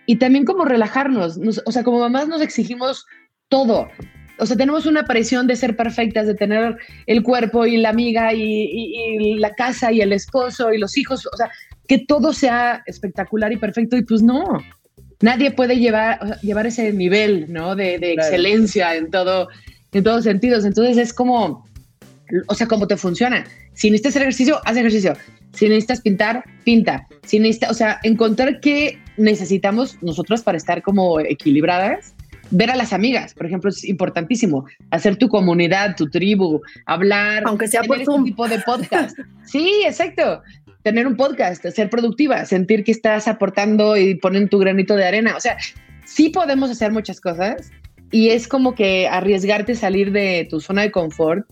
[0.06, 3.06] Y también como relajarnos, nos- o sea, como mamás nos exigimos
[3.50, 3.90] todo.
[4.38, 8.34] O sea, tenemos una presión de ser perfectas, de tener el cuerpo y la amiga
[8.34, 11.52] y, y- y la casa y el esposo y los hijos, o sea,
[11.88, 14.46] que todo sea espectacular y perfecto y pues no.
[15.22, 17.76] Nadie puede llevar, o sea, llevar ese nivel, ¿no?
[17.76, 18.30] De, de Claro.
[18.30, 19.50] excelencia en todo,
[19.92, 20.64] en todos sentidos.
[20.64, 21.68] Entonces es como,
[22.48, 23.46] o sea, cómo te funciona.
[23.74, 25.14] Si necesitas hacer ejercicio, haz ejercicio.
[25.54, 27.08] Si necesitas pintar, pinta.
[27.26, 32.14] Si necesitas, o sea, encontrar qué necesitamos nosotros para estar como equilibradas.
[32.52, 34.66] Ver a las amigas, por ejemplo, es importantísimo.
[34.90, 37.44] Hacer tu comunidad, tu tribu, hablar.
[37.46, 39.18] Aunque sea por tener este tipo de podcast.
[39.46, 40.42] sí, exacto.
[40.82, 45.36] Tener un podcast, ser productiva, sentir que estás aportando y poner tu granito de arena.
[45.36, 45.58] O sea,
[46.06, 47.70] sí podemos hacer muchas cosas
[48.12, 51.46] y es como que arriesgarte a salir de tu zona de confort.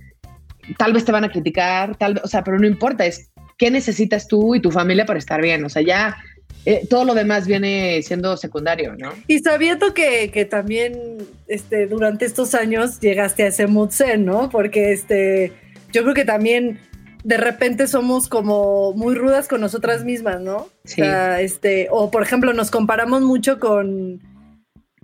[0.77, 3.71] Tal vez te van a criticar, tal vez, o sea, pero no importa, es qué
[3.71, 5.63] necesitas tú y tu familia para estar bien.
[5.65, 6.17] O sea, ya
[6.65, 9.13] eh, todo lo demás viene siendo secundario, ¿no?
[9.27, 14.49] Y sabiendo que, que, también este, durante estos años llegaste a ese mood zen, ¿no?
[14.49, 15.53] Porque este,
[15.93, 16.79] yo creo que también
[17.23, 20.67] de repente somos como muy rudas con nosotras mismas, ¿no?
[20.83, 21.01] Sí.
[21.01, 24.21] O, sea, este, o por ejemplo, nos comparamos mucho con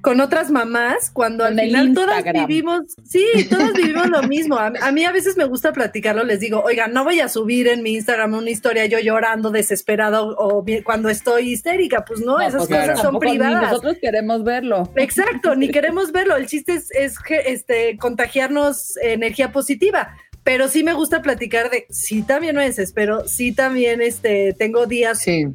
[0.04, 4.58] con otras mamás cuando Con al final todas vivimos, sí, todas vivimos lo mismo.
[4.58, 7.70] A, a mí a veces me gusta platicarlo, les digo, oiga, no voy a subir
[7.70, 12.42] en mi Instagram una historia yo llorando desesperada o, cuando estoy histérica, pues no, No,
[12.42, 13.72] esas pues, cosas claro, son ni privadas.
[13.72, 14.92] Nosotros queremos verlo.
[14.98, 16.36] Exacto, ni queremos verlo.
[16.36, 20.18] El chiste es, es que, este, contagiarnos energía positiva.
[20.44, 25.20] Pero sí me gusta platicar de, sí también me desespero, sí también este, tengo días
[25.20, 25.46] Sí.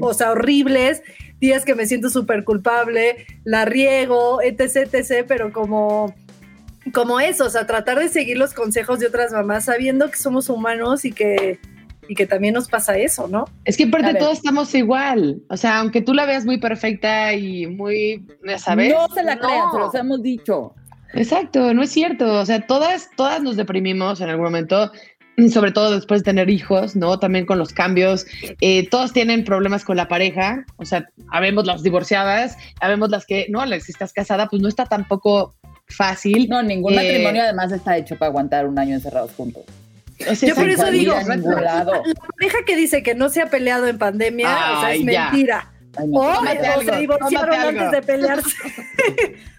[0.00, 1.02] o sea, horribles,
[1.40, 6.14] días que me siento súper culpable, la riego, etc, etc, pero como,
[6.92, 10.48] como eso, o sea, tratar de seguir los consejos de otras mamás sabiendo que somos
[10.48, 11.58] humanos y que,
[12.08, 13.46] y que también nos pasa eso, ¿no?
[13.64, 15.42] Es que aparte todos estamos igual.
[15.48, 18.92] O sea, aunque tú la veas muy perfecta y muy, ya sabes.
[18.92, 19.40] No se la No.
[19.42, 20.74] crean, se los hemos dicho.
[21.14, 22.40] Exacto, no es cierto.
[22.40, 24.92] O sea, todas, todas nos deprimimos en algún momento,
[25.52, 27.18] sobre todo después de tener hijos, ¿no?
[27.18, 28.26] También con los cambios.
[28.60, 30.64] Eh, todos tienen problemas con la pareja.
[30.76, 34.68] O sea, habemos las divorciadas, habemos las que, no, las que estás casada, pues no
[34.68, 35.54] está tampoco
[35.88, 36.48] fácil.
[36.48, 39.64] No, ningún Eh, matrimonio además está hecho para aguantar un año encerrados juntos.
[40.30, 41.14] O sea, Yo por eso digo.
[41.60, 45.24] La pareja que dice que no se ha peleado en pandemia, o sea, es ya.
[45.30, 45.72] mentira.
[45.98, 48.50] Ay, no, O, tómate o algo, se divorciaron antes de pelearse.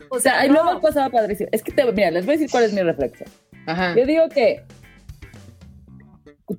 [0.09, 0.53] o O sea, no.
[0.53, 1.49] luego pasaba padrísimo.
[1.51, 3.29] Es que te, mira, les voy a decir cuál es mi reflexión.
[3.67, 3.95] Ajá.
[3.95, 4.63] Yo digo que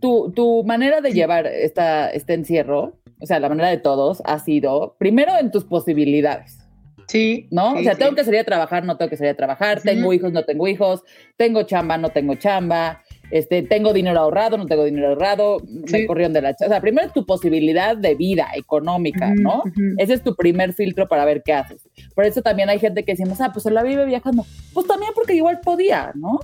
[0.00, 4.38] tu, tu manera de llevar esta, este encierro, o sea, la manera de todos, ha
[4.38, 6.58] sido primero en tus posibilidades,
[7.08, 7.48] Sí.
[7.50, 7.72] ¿no?
[7.72, 8.00] sí, o sea, sí.
[8.00, 10.68] tengo que salir a trabajar, no tengo que salir a trabajar, tengo hijos, no tengo
[10.68, 11.02] hijos,
[11.38, 15.56] tengo chamba, no tengo chamba, este, tengo dinero ahorrado, no tengo dinero ahorrado,
[15.90, 16.66] me corrieron de la chamba.
[16.66, 19.58] O sea, primero tu posibilidad de vida económica, Ujú, ¿no?
[19.60, 19.94] ujú.
[19.96, 21.88] Ese es tu primer filtro para ver qué haces.
[22.14, 24.44] Por eso también hay gente que decimos, ah, pues se la vive viajando.
[24.74, 26.40] Pues también porque igual podía, ¿no?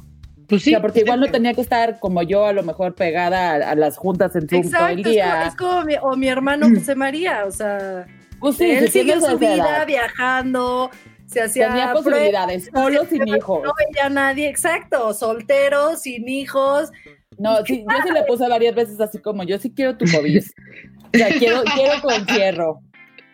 [0.49, 0.71] Pues O sí.
[0.71, 3.75] sea, porque igual no tenía que estar como yo, a lo mejor pegada a, a
[3.75, 5.47] las juntas en Zoom todo Exacto, el es como, día.
[5.47, 8.07] es como mi, o mi hermano José María, o sea,
[8.41, 10.91] Pues sí, él si siguió su vida edad, viajando,
[11.27, 13.63] se hacía tenía pruebas, posibilidades, solo sin hijos.
[13.65, 16.91] no veía a nadie, exacto, soltero, sin hijos.
[17.39, 20.43] No, sí, yo sí le puse varias veces así como, yo sí quiero tu COVID.
[21.15, 22.81] O sea, quiero, quiero tu encierro.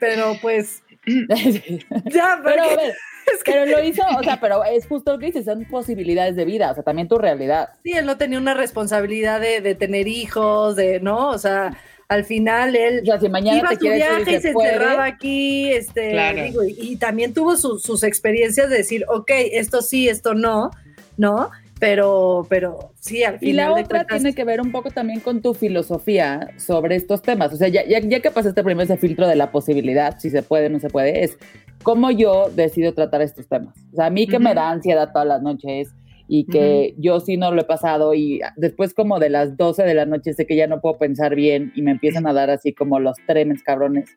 [0.01, 2.94] Pero pues, ya, Pero a porque ver,
[3.35, 6.37] es que pero lo hizo, o sea, pero es justo lo que dices, son posibilidades
[6.37, 7.71] de vida, o sea, también tu realidad.
[7.83, 11.31] sí, él no tenía una responsabilidad de, de tener hijos, de, ¿no?
[11.31, 11.77] O sea,
[12.09, 14.73] al final él O sea, si mañana iba a su viaje y y se puede,
[14.75, 16.43] encerraba aquí, este, Claro.
[16.45, 20.71] digo, y, y también tuvo su- sus experiencias de decir, ok, esto sí, esto no,
[21.16, 21.51] ¿no?
[21.79, 25.21] Pero, pero sí, al final Y la otra cuentas- tiene que ver un poco también
[25.21, 27.55] con tu filosofía sobre estos temas.
[27.55, 30.43] O sea, ya, ya, ya que pasaste primero ese filtro de la posibilidad, si se
[30.43, 31.38] puede o no se puede, es
[31.83, 33.77] cómo yo decido tratar estos temas.
[33.93, 35.95] O sea, a mí que me da ansiedad todas las noches
[36.29, 39.95] y que yo sí no lo he pasado y después como de las 12 de
[39.95, 42.73] la noche sé que ya no puedo pensar bien y me empiezan a dar así
[42.73, 44.16] como los tremes cabrones.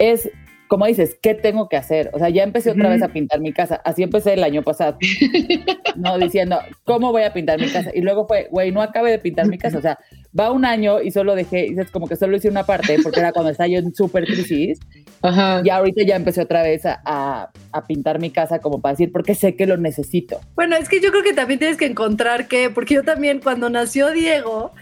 [0.00, 0.28] Es,
[0.74, 2.10] como dices, ¿qué tengo que hacer?
[2.14, 3.80] O sea, ya empecé otra vez a pintar mi casa.
[3.84, 4.98] Así empecé el año pasado.
[5.94, 7.92] no diciendo, ¿cómo voy a pintar mi casa?
[7.94, 9.78] Y luego fue, güey, no acabé de pintar mi casa.
[9.78, 10.00] O sea,
[10.36, 13.30] va un año y solo dejé, es como que solo hice una parte porque era
[13.30, 14.80] cuando estaba yo en súper crisis.
[15.22, 15.62] Ajá.
[15.64, 19.12] Y ahorita ya empecé otra vez a, a, a pintar mi casa como para decir,
[19.12, 20.40] porque sé que lo necesito.
[20.56, 23.70] Bueno, es que yo creo que también tienes que encontrar que, porque yo también cuando
[23.70, 24.72] nació Diego,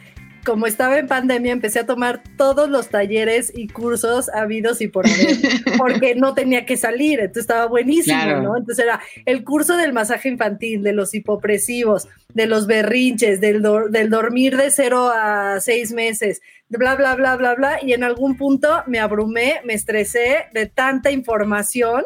[0.44, 5.06] como estaba en pandemia, empecé a tomar todos los talleres y cursos habidos y por
[5.06, 5.36] haber,
[5.78, 8.42] porque no tenía que salir, entonces estaba buenísimo, Claro.
[8.42, 8.56] ¿no?
[8.56, 14.10] Entonces era el curso del masaje infantil, de los hipopresivos, de los berrinches, del, del
[14.10, 18.82] dormir de cero a seis meses, bla, bla, bla, bla, bla, y en algún punto
[18.86, 22.02] me abrumé, me estresé de tanta información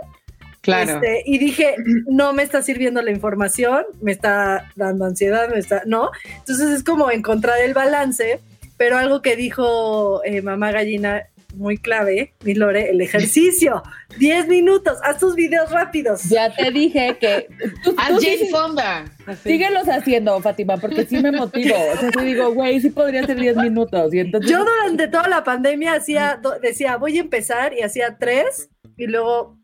[0.67, 0.95] Claro.
[0.95, 1.77] este, y dije,
[2.09, 6.11] no me está sirviendo la información, me está dando ansiedad, me está, ¿no?
[6.39, 8.41] Entonces es como encontrar el balance,
[8.77, 11.23] pero algo que dijo eh, mamá gallina
[11.55, 13.81] muy clave, mi Lore, el ejercicio.
[14.19, 16.25] 10 minutos, haz tus videos rápidos.
[16.25, 17.47] Ya te dije que.
[17.85, 19.05] Tú, tú Jane Fonda.
[19.45, 21.77] Síguelos haciendo, Fátima, porque sí me motivo.
[21.77, 24.13] O sea, sí digo, güey, sí podría ser 10 minutos.
[24.13, 24.51] Y entonces...
[24.51, 29.59] Yo durante toda la pandemia hacía, decía, voy a empezar y hacía tres y luego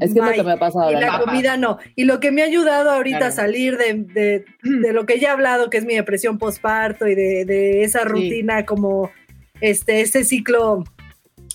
[0.00, 0.90] es que es lo que me ha pasado.
[0.90, 1.78] Y la comida no.
[1.94, 5.30] Y lo que me ha ayudado ahorita a salir de, de, lo que ya he
[5.32, 9.10] hablado, que es mi depresión postparto y de, de esa rutina como
[9.60, 10.84] este, este ciclo,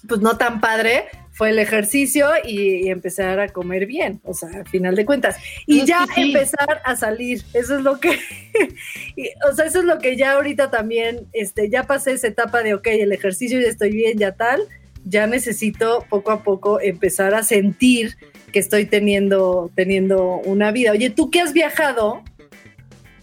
[0.08, 1.06] pues no tan padre,
[1.40, 5.38] fue el ejercicio y, empezar a comer bien, o sea, al final de cuentas.
[5.66, 8.10] Y ya empezar a salir, eso es lo que,
[9.50, 12.74] o sea, eso es lo que ya ahorita también, este, ya pasé esa etapa de,
[12.74, 14.64] ok, el ejercicio ya estoy bien, ya tal,
[15.04, 18.18] ya necesito poco a poco empezar a sentir
[18.52, 20.92] que estoy teniendo, teniendo una vida.
[20.92, 22.24] Oye, tú que has viajado,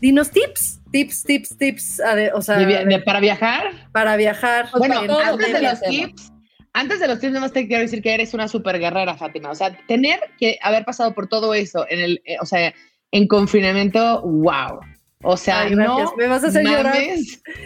[0.00, 2.02] dinos tips, tips, tips, tips.
[2.34, 2.56] o sea,
[3.04, 3.88] ¿Para viajar?
[3.92, 4.68] Para viajar.
[4.76, 6.32] Bueno, antes de los tips,
[6.72, 9.50] antes de los tips, nomás te quiero decir que eres una super guerrera, Fátima.
[9.50, 12.74] O sea, tener que haber pasado por todo eso en el, eh, o sea,
[13.12, 14.80] en confinamiento, wow.
[15.22, 16.14] O sea, no.
[16.16, 16.96] Me vas a hacer llorar.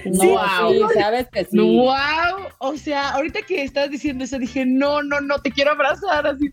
[0.04, 0.90] wow.
[0.94, 1.58] sabes que sí.
[1.58, 2.48] Wow.
[2.58, 6.50] O sea, ahorita que estás diciendo eso, dije, no, no, no, te quiero abrazar así.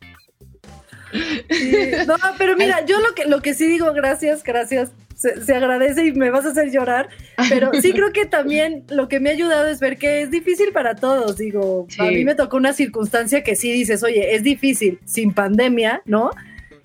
[2.07, 6.12] no, pero mira, yo lo que, lo que sí digo, gracias, gracias, se, agradece y
[6.12, 7.10] me vas a hacer llorar,
[7.49, 10.71] pero sí creo que también lo que me ha ayudado es ver que es difícil
[10.73, 14.99] para todos, digo, a mí me tocó una circunstancia que sí dices, oye, es difícil
[15.05, 16.31] sin pandemia, ¿no?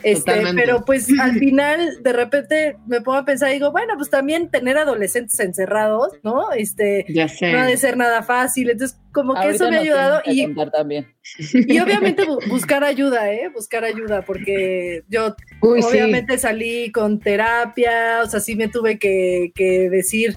[0.03, 4.11] Este, pero pues al final de repente me pongo a pensar y digo, bueno, pues
[4.11, 6.53] también tener adolescentes encerrados, ¿no?
[6.53, 8.71] Este, no ha de ser nada fácil.
[8.71, 13.51] Entonces, como que eso me ha ayudado y, y obviamente buscar ayuda, ¿eh?
[13.55, 19.91] Buscar ayuda, porque yo obviamente salí con terapia, o sea, sí me tuve que, que
[19.91, 20.37] decir,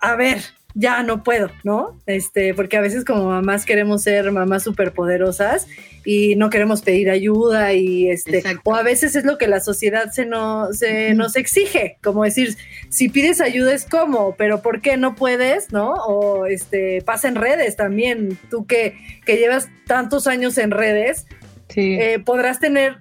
[0.00, 0.38] a ver,
[0.78, 2.00] ya no puedo, ¿no?
[2.06, 5.66] Este, porque a veces como mamás queremos ser mamás superpoderosas
[6.04, 10.12] y no queremos pedir ayuda y este, o a veces es lo que la sociedad
[10.12, 12.56] se, no, se nos exige, como decir,
[12.90, 15.94] si pides ayuda es como, pero ¿por qué no puedes, no?
[15.94, 21.26] O este, pasa en redes también, tú que, que llevas tantos años en redes,
[21.74, 22.98] eh, podrás tener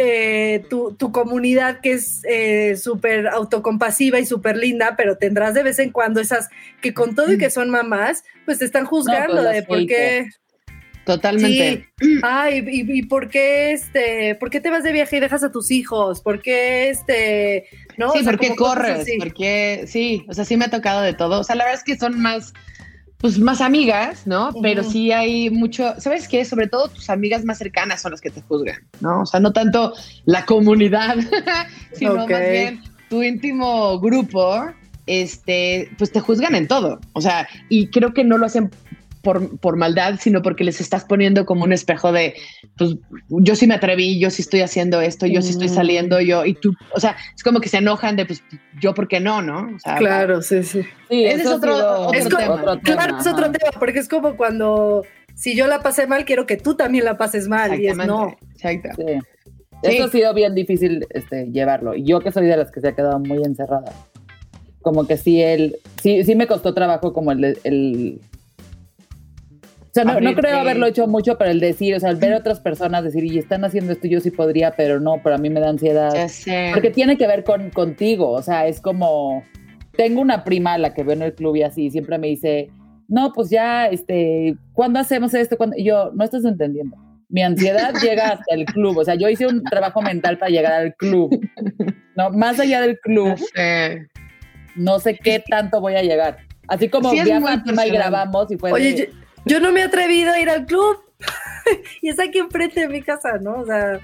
[0.00, 5.80] eh, tu, comunidad que es eh, súper autocompasiva y súper linda, pero tendrás de vez
[5.80, 6.48] en cuando esas
[6.80, 10.28] que con todo y que son mamás, pues te están juzgando pues, de por qué.
[11.04, 11.88] Totalmente.
[12.22, 15.72] Ay, y, por qué este, por qué te vas de viaje y dejas a tus
[15.72, 16.20] hijos?
[16.20, 18.12] ¿Por qué este, no?
[18.12, 19.04] Sí, ¿por qué corres?
[19.18, 21.40] Porque sí, o sea, sí me ha tocado de todo.
[21.40, 22.52] O sea, la verdad es que son más
[23.18, 24.50] pues más amigas, ¿no?
[24.62, 26.44] Pero sí hay mucho, ¿sabes qué?
[26.44, 29.22] Sobre todo tus amigas más cercanas son las que te juzgan, ¿no?
[29.22, 29.92] O sea, no tanto
[30.24, 31.16] la comunidad,
[31.92, 34.66] sino más bien tu íntimo grupo,
[35.06, 37.00] este, pues te juzgan en todo.
[37.14, 38.70] O sea, y creo que no lo hacen
[39.22, 42.34] por, maldad, sino porque les estás poniendo como un espejo de,
[42.76, 42.96] pues
[43.28, 46.54] yo sí me atreví, yo sí estoy haciendo esto, yo sí estoy saliendo, yo, y
[46.54, 48.42] tú, o sea, es como que se enojan de, pues
[48.80, 49.42] yo, ¿por qué no?
[49.42, 49.68] ¿No?
[49.98, 50.80] claro, sí, sí.
[51.10, 52.80] ese es otro, tema.
[52.82, 55.04] Claro, es otro tema, porque es como cuando,
[55.34, 58.36] si yo la pasé mal, quiero que tú también la pases mal, y es no.
[58.54, 59.04] Exacto.
[59.82, 61.94] Eso ha sido bien difícil este, llevarlo.
[61.94, 63.92] Y yo que soy de las que se ha quedado muy encerrada.
[64.82, 68.37] Como que sí, él, sí, sí me costó trabajo como el, el o
[70.04, 72.60] sea, no, creo haberlo hecho mucho, pero el decir, o sea, el ver a otras
[72.60, 75.60] personas decir, y están haciendo esto, yo sí podría, pero no, pero a mí me
[75.60, 76.12] da ansiedad.
[76.72, 79.42] Porque tiene que ver con contigo, o sea, es como,
[79.96, 82.70] tengo una prima a la que veo en el club y así, siempre me dice,
[83.08, 85.56] no, pues ya, este, ¿cuándo hacemos esto?
[85.76, 86.96] Y yo, no estás entendiendo.
[87.28, 90.72] Mi ansiedad llega hasta el club, o sea, yo hice un trabajo mental para llegar
[90.72, 91.30] al club,
[92.16, 92.30] ¿no?
[92.30, 93.34] Más allá del club,
[94.76, 96.38] no sé qué tanto voy a llegar.
[96.68, 98.72] Así como sí, a y grabamos y fue...
[98.72, 99.04] Oye, yo
[99.60, 100.98] no me he atrevido a ir al club
[102.02, 103.60] y es aquí enfrente de mi casa, ¿no?
[103.60, 104.00] O sea,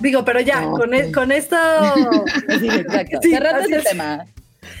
[0.00, 1.56] digo, pero ya, con, e, con, esto...
[2.60, 3.18] Sí, exacto.
[3.22, 4.26] Cerrando ese tema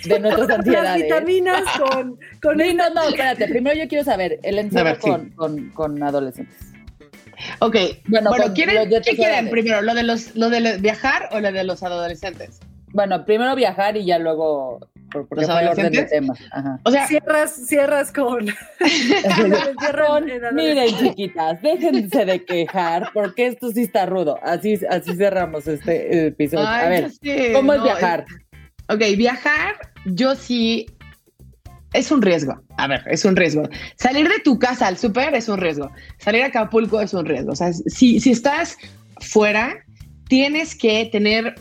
[0.04, 0.84] de nuestras ansiedades.
[0.84, 2.18] Las vitaminas con...
[2.42, 3.48] con no, no, espérate.
[3.48, 6.56] Primero yo quiero saber el encierro con, con, con, adolescentes.
[7.60, 7.76] Ok,
[8.08, 9.80] bueno, bueno ¿quieren, ¿qué quieren primero?
[9.80, 12.58] ¿Lo de, los, ¿Lo de viajar o lo de los adolescentes?
[12.88, 14.80] Bueno, primero viajar y ya luego
[15.10, 16.10] por, los adolescentes.
[16.10, 16.34] tema.
[16.84, 18.46] O sea, cierras, cierras con.
[20.54, 24.38] miren, chiquitas, déjense de quejar, porque esto sí está rudo.
[24.42, 26.66] Así, así cerramos este episodio.
[26.66, 27.10] a ver,
[27.52, 28.24] ¿cómo es viajar?
[28.88, 29.74] Ok, viajar,
[30.06, 30.86] yo sí.
[31.94, 32.54] Es un riesgo.
[32.76, 33.62] A ver, es un riesgo.
[33.96, 35.90] Salir de tu casa al súper es un riesgo.
[36.18, 37.52] Salir a Acapulco es un riesgo.
[37.52, 38.76] O sea, si, si estás
[39.20, 39.74] fuera,
[40.28, 41.54] tienes que tener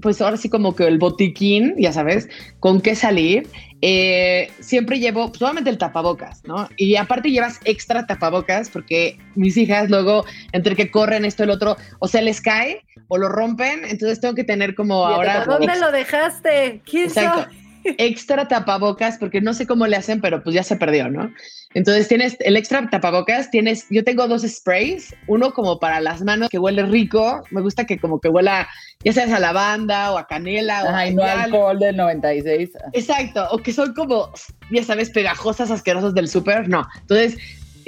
[0.00, 2.28] pues ahora sí como que el botiquín, ya sabes,
[2.60, 3.48] con qué salir.
[3.80, 6.68] Eh, siempre llevo solamente pues, el tapabocas, ¿no?
[6.76, 11.50] Y aparte llevas extra tapabocas porque mis hijas luego, entre que corren esto y el
[11.50, 15.44] otro, o se les cae o lo rompen, entonces tengo que tener como ahora...
[15.44, 16.82] ¿Dónde lo dejaste?
[16.84, 17.48] ¿Quién Exacto.
[17.84, 21.30] Extra tapabocas porque no sé cómo le hacen, pero pues ya se perdió, ¿no?
[21.74, 26.48] Entonces tienes el extra tapabocas, tienes, yo tengo dos sprays, uno como para las manos
[26.48, 28.68] que huele rico, me gusta que como que huela,
[29.04, 32.70] ya sea a lavanda o a canela o no alcohol del 96.
[32.92, 34.32] Exacto, o que son como,
[34.70, 36.86] ya sabes, pegajosas, asquerosas del súper, no.
[37.00, 37.36] Entonces,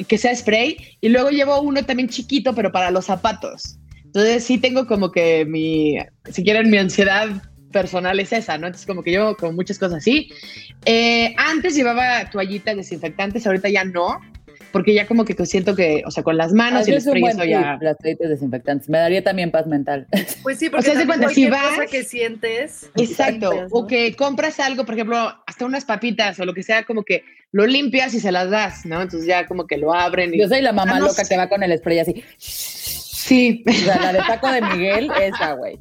[0.07, 3.78] que sea spray y luego llevo uno también chiquito, pero para los zapatos.
[4.05, 5.97] Entonces sí tengo como que mi,
[6.32, 7.28] si quieren, mi ansiedad
[7.73, 8.66] personal es esa, ¿no?
[8.66, 10.31] Entonces como que yo con muchas cosas así.
[10.85, 14.21] Eh, antes llevaba toallitas desinfectantes, ahorita ya no,
[14.73, 17.45] porque ya como que siento que, o sea, con las manos y el spray eso
[17.45, 17.79] ya...
[17.81, 20.07] Las toallitas desinfectantes, me daría también paz mental.
[20.43, 21.71] Pues sí, porque o sea, cuando si vas...
[21.71, 22.91] cosa que sientes...
[22.97, 25.16] Exacto, o que compras algo, por ejemplo,
[25.47, 28.87] hasta unas papitas o lo que sea, como que lo limpias y se las das,
[28.87, 29.03] ¿no?
[29.03, 30.33] Entonces ya como que lo abren.
[30.35, 30.39] Y...
[30.39, 32.25] Yo soy la mamá ah, loca que va con el spray así.
[32.39, 33.64] Sí.
[33.68, 35.79] O sea, la de Paco de Miguel, esa, güey.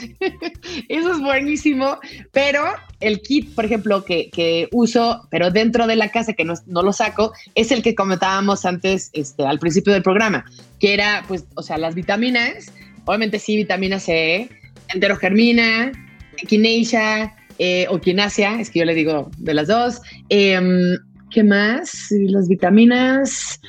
[0.88, 1.98] Eso es buenísimo,
[2.32, 2.64] pero
[3.00, 7.32] el kit, por ejemplo, que, uso, pero dentro de la casa, que no, lo saco,
[7.54, 10.44] es el que comentábamos antes, este, al principio del programa,
[10.78, 12.72] que era, pues, o sea, las vitaminas,
[13.04, 14.48] obviamente sí, vitamina C,
[14.92, 15.92] enterogermina,
[16.36, 20.00] echinacea eh, o quinasia, es que yo le digo de las dos.
[20.28, 20.96] Em,
[21.30, 22.08] ¿Qué más?
[22.10, 23.60] Las vitaminas...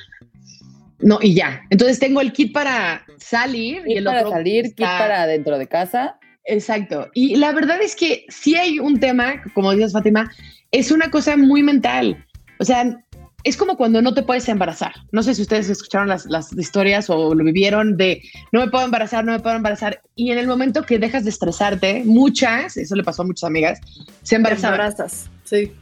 [0.98, 1.62] No, y ya.
[1.70, 6.16] Entonces tengo el kit para salir y el para salir, kit para dentro de casa.
[6.44, 7.08] Exacto.
[7.14, 10.30] Y la verdad es que si hay un tema, como dices Fátima,
[10.70, 12.26] es una cosa muy mental.
[12.58, 12.98] O sea,
[13.44, 14.92] es como cuando no te puedes embarazar.
[15.10, 18.22] No sé si ustedes escucharon las, las, historias o lo vivieron de
[18.52, 20.00] no me puedo embarazar, no me puedo embarazar.
[20.14, 23.80] Y en el momento que dejas de estresarte, muchas, eso le pasó a muchas amigas,
[24.22, 25.08] se embarazan.
[25.44, 25.72] sí.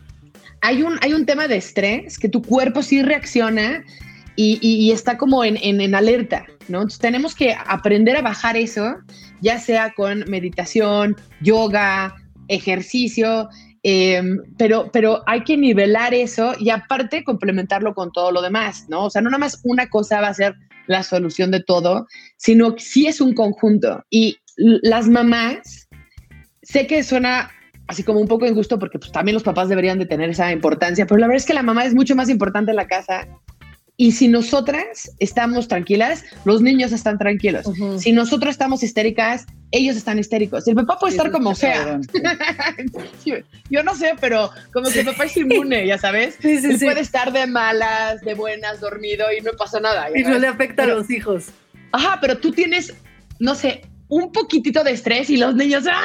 [0.63, 3.83] Hay un, hay un tema de estrés que tu cuerpo sí reacciona
[4.37, 6.79] y, está como en, en, alerta, ¿no?
[6.79, 8.97] Entonces tenemos que aprender a bajar eso,
[9.41, 12.15] ya sea con meditación, yoga,
[12.49, 13.49] ejercicio,
[13.83, 19.05] em, pero, pero hay que nivelar eso y aparte complementarlo con todo lo demás, ¿no?
[19.05, 20.55] O sea, no nada más una cosa va a ser
[20.87, 24.05] la solución de todo, sino que sí es un conjunto.
[24.11, 25.89] Y las mamás,
[26.63, 27.51] sé que suena
[27.87, 31.07] así como un poco injusto porque pues, también los papás deberían de tener esa importancia,
[31.07, 33.27] pero la verdad es que la mamá es mucho más importante en la casa
[34.01, 37.67] y si nosotras estamos tranquilas, los niños están tranquilos.
[37.99, 40.67] Si nosotros estamos histéricas, ellos están histéricos.
[40.67, 42.01] El papá puede estar como sea.
[43.71, 46.39] Yo no sé, pero como que el papá es inmune, ya sabes.
[46.41, 50.09] Sí, Él puede estar de malas, de buenas, dormido y no pasa nada.
[50.17, 51.49] Y no le afecta a los hijos.
[51.93, 52.95] Ajá, pero tú tienes,
[53.39, 56.03] no sé, un poquitito de estrés y los niños, ¡ah!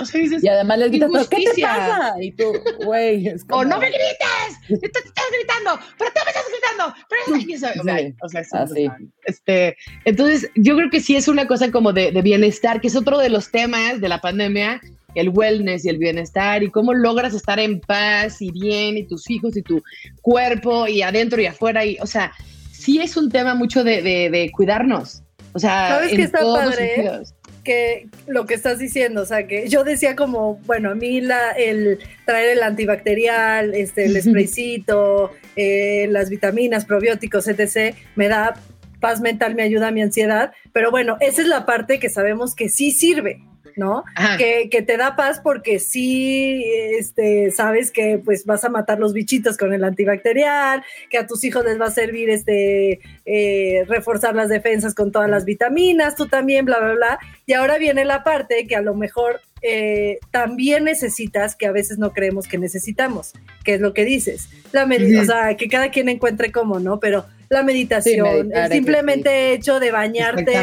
[0.00, 2.14] O sea, dices, y además les gritas, ¿qué te pasa?
[2.20, 2.52] Y tú,
[2.84, 3.60] güey, es como...
[3.60, 4.58] ¡O no me grites!
[4.68, 5.78] ¡Tú te estás gritando!
[5.98, 6.94] ¡Pero tú me estás gritando!
[7.08, 8.88] Pero o sea, así.
[9.24, 9.76] Este,
[10.06, 13.18] entonces, yo creo que sí es una cosa como de, de bienestar, que es otro
[13.18, 14.80] de los temas de la pandemia,
[15.14, 19.28] el wellness y el bienestar y cómo logras estar en paz y bien y tus
[19.30, 19.82] hijos y tu
[20.22, 21.84] cuerpo y adentro y afuera.
[21.84, 22.32] Y, o sea,
[22.72, 25.22] sí es un tema mucho de, de, de cuidarnos.
[25.56, 27.22] O sea, ¿sabes qué está padre?
[27.64, 31.52] Que lo que estás diciendo, o sea, que yo decía como, bueno, a mí la,
[31.52, 38.54] el traer el antibacterial, este, el spraycito, eh, las vitaminas, probióticos, etc., me da
[39.00, 42.54] paz mental, me ayuda a mi ansiedad, pero bueno, esa es la parte que sabemos
[42.54, 43.40] que sí sirve,
[43.74, 44.04] ¿no?
[44.38, 46.64] Que, que, te da paz porque sí,
[46.98, 51.44] este, sabes que pues vas a matar los bichitos con el antibacterial, que a tus
[51.44, 56.26] hijos les va a servir este, eh, reforzar las defensas con todas las vitaminas, tú
[56.26, 57.18] también, bla, bla, bla.
[57.46, 61.98] Y ahora viene la parte que a lo mejor eh, también necesitas, que a veces
[61.98, 63.32] no creemos que necesitamos,
[63.64, 64.48] que es lo que dices.
[64.72, 67.00] La o sea, que cada quien encuentre cómo, ¿no?
[67.00, 70.56] Pero la meditación, el simplemente hecho de bañarte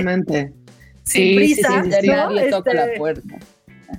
[1.03, 1.83] sin prisa.
[2.49, 3.39] toca la este, puerta.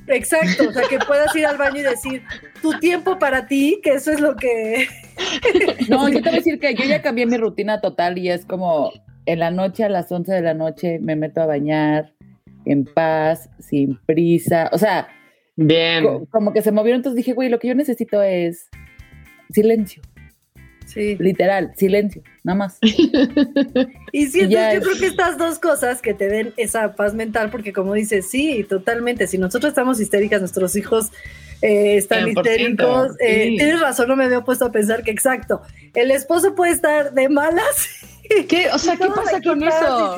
[0.09, 2.23] Exacto, o sea, que puedas ir al baño y decir
[2.61, 4.87] tu tiempo para ti, que eso es lo que...
[5.89, 8.45] No, yo te voy a decir que yo ya cambié mi rutina total y es
[8.45, 8.93] como
[9.27, 12.13] en la noche a las 11 de la noche me meto a bañar
[12.65, 15.09] en paz, sin prisa, o sea,
[15.57, 16.27] Bien.
[16.27, 18.69] como que se movieron, entonces dije, güey, lo que yo necesito es
[19.51, 20.03] silencio.
[20.87, 21.17] Sí.
[21.19, 22.79] Literal, silencio, nada más.
[24.13, 27.73] y sí, yo creo que estas dos cosas que te den esa paz mental, porque
[27.73, 31.11] como dices, sí, totalmente, si nosotros estamos histéricas, nuestros hijos
[31.63, 35.63] eh, están histéricos, eh, tienes razón, no me había puesto a pensar que exacto,
[35.95, 37.89] el esposo puede estar de malas
[38.49, 38.69] ¿Qué?
[38.73, 40.17] O sea, ¿qué pasa con eso?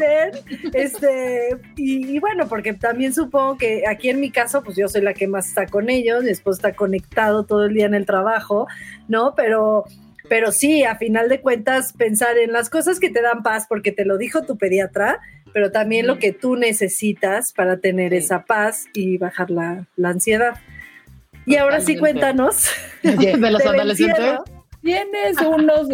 [0.73, 5.15] este, y, bueno, porque también supongo que aquí en mi caso, pues yo soy la
[5.15, 8.67] que más está con ellos, mi esposo está conectado todo el día en el trabajo,
[9.09, 9.35] ¿no?
[9.35, 9.85] Pero,
[10.29, 13.93] pero sí, a final de cuentas, pensar en las cosas que te dan paz, porque
[13.93, 15.21] te lo dijo tu pediatra,
[15.53, 20.59] pero también lo que tú necesitas para tener esa paz y bajar la, ansiedad.
[21.47, 22.71] Y ahora sí cuéntanos
[23.03, 24.39] de los adolescentes.
[24.83, 25.89] Tienes unos,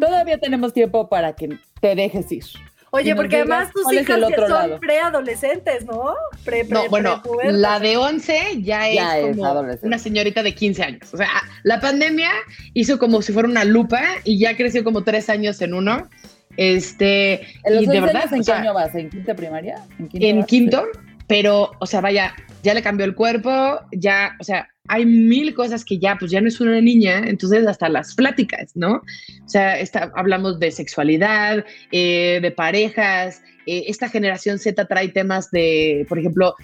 [0.00, 2.44] todavía tenemos tiempo para que te dejes ir.
[2.90, 6.14] Oye, porque además tus hijas son preadolescentes, ¿no?
[6.44, 11.14] Pre, pre, no, bueno, la de 11 ya, es como una señorita de 15 años.
[11.14, 11.28] O sea,
[11.62, 12.30] la pandemia
[12.74, 16.08] hizo como si fuera una lupa y ya creció como tres años en uno.
[16.56, 17.34] Este,
[17.64, 18.94] ¿En y de verdad, ¿en qué año vas?
[18.94, 19.84] ¿En quinta primaria?
[20.12, 20.84] En quinto,
[21.26, 25.84] pero, o sea, vaya, ya le cambió el cuerpo, ya, o sea, hay mil cosas
[25.84, 29.02] que ya, pues ya no es una niña, entonces hasta las pláticas, ¿no?
[29.44, 29.76] O sea,
[30.14, 36.54] hablamos de sexualidad, eh, de parejas, eh, esta generación Z trae temas de, por ejemplo,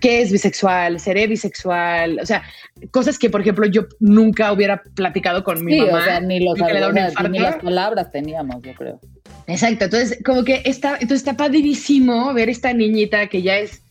[0.00, 0.98] ¿qué es bisexual?
[0.98, 2.18] ¿Seré bisexual?
[2.20, 2.42] O sea,
[2.90, 5.98] cosas que, por ejemplo, yo nunca hubiera platicado con mi mamá.
[5.98, 9.00] O sea, ni, los ni las palabras teníamos, yo creo.
[9.46, 13.83] Exacto, entonces como que está, entonces está padrísimo ver esta niñita que ya es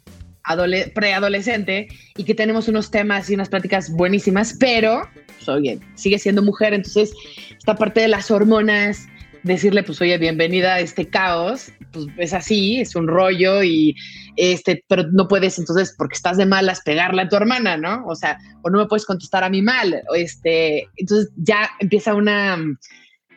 [0.93, 1.87] preadolescente
[2.17, 6.73] y que tenemos unos temas y unas pláticas buenísimas, pero, pues, oye, sigue siendo mujer,
[6.73, 7.13] entonces
[7.57, 9.07] esta parte de las hormonas,
[9.43, 13.95] decirle, pues, oye, bienvenida a este caos, pues es así, es un rollo y,
[14.35, 18.05] este, pero no puedes entonces, porque estás de malas, pegarle a tu hermana, ¿no?
[18.07, 22.57] O sea, o no me puedes contestar a mí mal, este, entonces ya empieza una,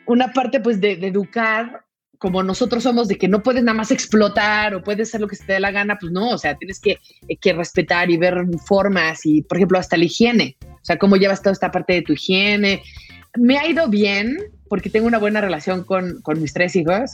[0.06, 1.85] una parte, pues, de educar
[2.18, 5.36] como nosotros somos de que no puedes nada más explotar o puedes hacer lo que
[5.36, 6.98] se te dé la gana, pues no, o sea, tienes que,
[7.40, 11.42] que, respetar y ver formas y, por ejemplo, hasta la higiene, o sea, cómo llevas
[11.42, 12.82] toda esta parte de tu higiene.
[13.38, 14.38] Me ha ido bien
[14.68, 17.12] porque tengo una buena relación con, con mis tres hijos,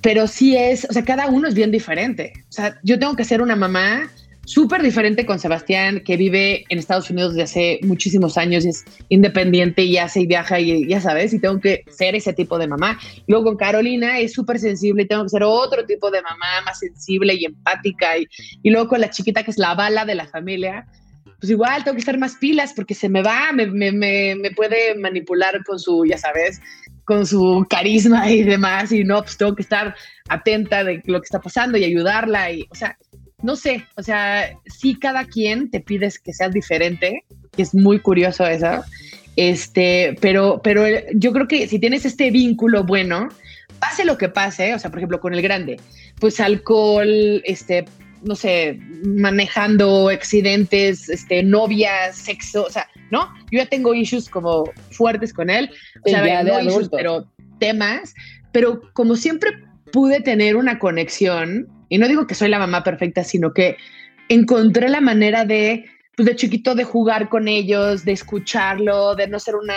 [0.00, 2.32] pero sí es, o sea, cada uno es bien diferente.
[2.48, 4.10] O sea, yo tengo que ser una mamá
[4.46, 8.84] súper diferente con Sebastián, que vive en Estados Unidos desde hace muchísimos años y es
[9.08, 12.66] independiente y hace y viaja y ya sabes, y tengo que ser ese tipo de
[12.66, 12.98] mamá.
[13.26, 16.78] Luego con Carolina es súper sensible y tengo que ser otro tipo de mamá, más
[16.78, 18.18] sensible y empática.
[18.18, 18.26] Y,
[18.62, 20.86] y luego con la chiquita, que es la bala de la familia,
[21.40, 24.50] pues igual tengo que estar más pilas porque se me va, me, me, me, me
[24.50, 26.60] puede manipular con su, ya sabes,
[27.04, 29.94] con su carisma y demás, y no, pues tengo que estar
[30.28, 32.50] atenta de lo que está pasando y ayudarla.
[32.50, 32.96] Y, o sea,
[33.42, 37.98] no sé, o sea, sí cada quien te pides que seas diferente, que es muy
[37.98, 38.84] curioso eso,
[39.36, 43.28] este, pero, pero yo creo que si tienes este vínculo bueno,
[43.80, 45.80] pase lo que pase, o sea, por ejemplo, con el grande,
[46.20, 47.84] pues alcohol, este,
[48.22, 53.28] no sé, manejando accidentes, este, novias, sexo, o sea, ¿no?
[53.50, 55.70] Yo ya tengo issues como fuertes con él,
[56.04, 57.26] o sea, no issues, pero
[57.58, 58.14] temas,
[58.52, 59.50] pero como siempre
[59.92, 63.76] pude tener una conexión y no digo que soy la mamá perfecta, sino que
[64.28, 65.84] encontré la manera de,
[66.16, 69.76] pues de chiquito, de jugar con ellos, de escucharlo, de no ser una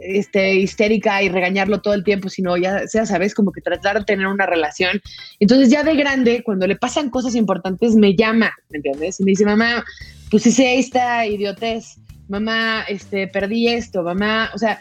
[0.00, 4.06] este, histérica y regañarlo todo el tiempo, sino ya, sea, sabes, como que tratar de
[4.06, 5.02] tener una relación.
[5.38, 9.20] Entonces ya de grande, cuando le pasan cosas importantes, me llama, ¿me entiendes?
[9.20, 9.84] Y me dice, mamá,
[10.30, 11.98] pues hice esta idiotez,
[12.28, 14.80] mamá, este, perdí esto, mamá, o sea,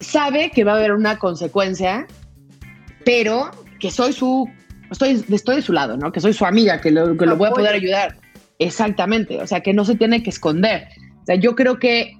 [0.00, 2.08] sabe que va a haber una consecuencia,
[3.04, 4.50] pero que soy su
[4.90, 6.12] estoy, estoy de su lado, ¿no?
[6.12, 8.16] Que soy su amiga, que lo, que lo voy a poder ayudar.
[8.58, 10.88] Exactamente, o sea, que no se tiene que esconder.
[11.22, 12.16] O sea, yo creo que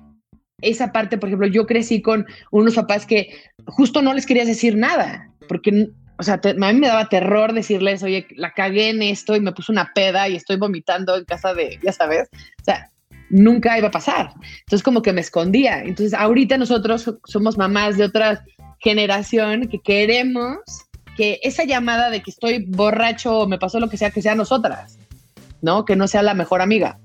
[0.60, 3.34] esa parte, por ejemplo, yo crecí con unos papás que
[3.66, 5.88] justo no les querías decir nada, porque,
[6.18, 9.52] o sea, a mí me daba terror decirles, oye, la cagué en esto y me
[9.52, 12.28] puse una peda y estoy vomitando en casa de, ya sabes,
[12.60, 12.90] o sea,
[13.30, 14.32] nunca iba a pasar.
[14.60, 15.80] Entonces, como que me escondía.
[15.80, 18.44] Entonces, ahorita nosotros somos mamás de otra
[18.80, 20.58] generación que queremos
[21.16, 24.34] que esa llamada de que estoy borracho o me pasó lo que sea, que sea
[24.34, 24.98] nosotras,
[25.62, 25.84] ¿no?
[25.84, 26.98] Que no sea la mejor amiga.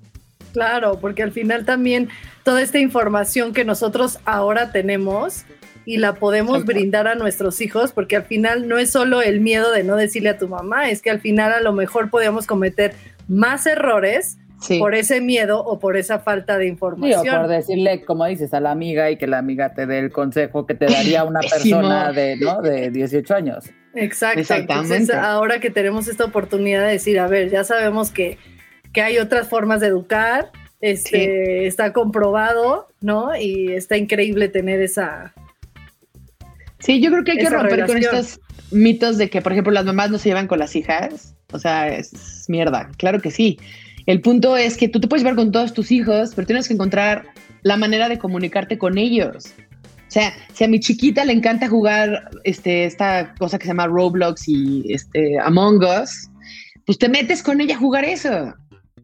[0.54, 2.10] Claro, porque al final también
[2.44, 5.46] toda esta información que nosotros ahora tenemos
[5.86, 9.72] y la podemos brindar a nuestros hijos, porque al final no es solo el miedo
[9.72, 12.94] de no decirle a tu mamá, es que al final a lo mejor podemos cometer
[13.28, 14.38] más errores
[14.80, 17.24] por ese miedo o por esa falta de información.
[17.24, 20.00] Sí, o por decirle, como dices, a la amiga y que la amiga te dé
[20.00, 22.62] el consejo que te daría una persona de, ¿no?
[22.62, 23.66] de 18 años.
[23.96, 24.40] Exacto.
[24.40, 24.96] Exactamente.
[24.96, 28.38] Entonces, ahora que tenemos esta oportunidad de decir, a ver, ya sabemos que,
[28.94, 33.36] que hay otras formas de educar, este, está comprobado, ¿no?
[33.36, 35.34] Y está increíble tener esa.
[36.80, 38.40] Sí, yo creo que hay que romper con estos
[38.72, 41.36] mitos de que, por ejemplo, las mamás no se llevan con las hijas.
[41.52, 42.90] O sea, es mierda.
[42.98, 43.60] Claro que sí.
[44.06, 46.74] El punto es que tú te puedes ver con todos tus hijos, pero tienes que
[46.74, 47.26] encontrar
[47.62, 49.54] la manera de comunicarte con ellos.
[50.12, 53.88] O sea, si a mi chiquita le encanta jugar este, esta cosa que se llama
[53.88, 56.30] Roblox y este, Among Us,
[56.86, 58.54] pues te metes con ella a jugar eso.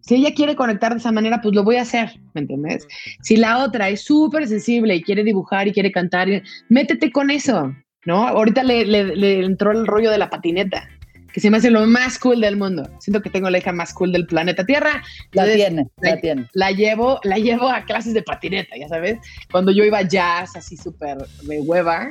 [0.01, 2.85] Si ella quiere conectar de esa manera, pues lo voy a hacer, ¿me entiendes?
[3.21, 6.27] Si la otra es súper sensible y quiere dibujar y quiere cantar,
[6.67, 7.73] métete con eso,
[8.05, 8.27] ¿no?
[8.27, 10.89] Ahorita le, le, entró el rollo de la patineta,
[11.33, 12.89] que se me hace lo más cool del mundo.
[12.99, 15.03] Siento que tengo la hija más cool del planeta Tierra.
[15.31, 16.45] La tiene, la, la, tiene.
[16.53, 19.19] La llevo, la llevo a clases de patineta, ya sabes.
[19.51, 22.09] Cuando yo iba a jazz, así súper de hueva,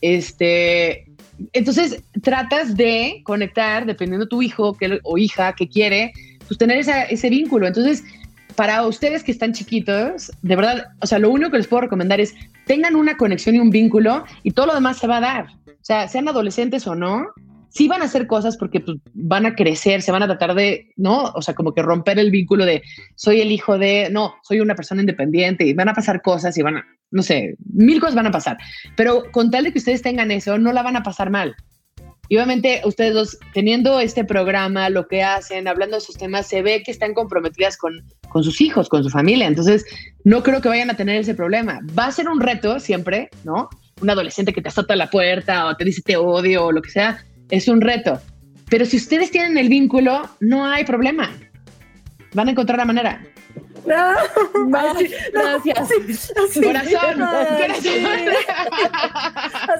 [0.00, 1.06] este,
[1.52, 6.12] entonces tratas de conectar, dependiendo de tu hijo que, o hija que quiere,
[6.46, 7.66] pues tener ese vínculo.
[7.66, 8.04] Entonces,
[8.56, 12.20] para ustedes que están chiquitos, de verdad, o sea, lo único que les puedo recomendar
[12.20, 12.34] es
[12.66, 15.46] tengan una conexión y un vínculo y todo lo demás se va a dar.
[15.66, 17.26] O sea, sean adolescentes o no,
[17.68, 20.92] sí van a hacer cosas porque pues, van a crecer, se van a tratar de,
[20.96, 21.24] ¿no?
[21.34, 22.82] O sea, como que romper el vínculo de
[23.14, 26.62] soy el hijo de, no, soy una persona independiente y van a pasar cosas y
[26.62, 28.56] van a, no sé, mil cosas van a pasar.
[28.96, 31.54] Pero con tal de que ustedes tengan eso, no la van a pasar mal.
[32.28, 36.60] Y obviamente ustedes dos, teniendo este programa, lo que hacen, hablando de esos temas, se
[36.62, 39.46] ve que están comprometidas con, con sus hijos, con su familia.
[39.46, 39.84] Entonces,
[40.24, 41.80] no creo que vayan a tener ese problema.
[41.96, 43.68] Va a ser un reto siempre, ¿no?
[44.00, 46.90] Un adolescente que te azota la puerta o te dice te odio o lo que
[46.90, 48.20] sea, es un reto.
[48.68, 51.30] Pero si ustedes tienen el vínculo, no hay problema.
[52.34, 53.22] Van a encontrar la manera.
[55.32, 55.88] gracias.
[56.54, 57.20] corazón,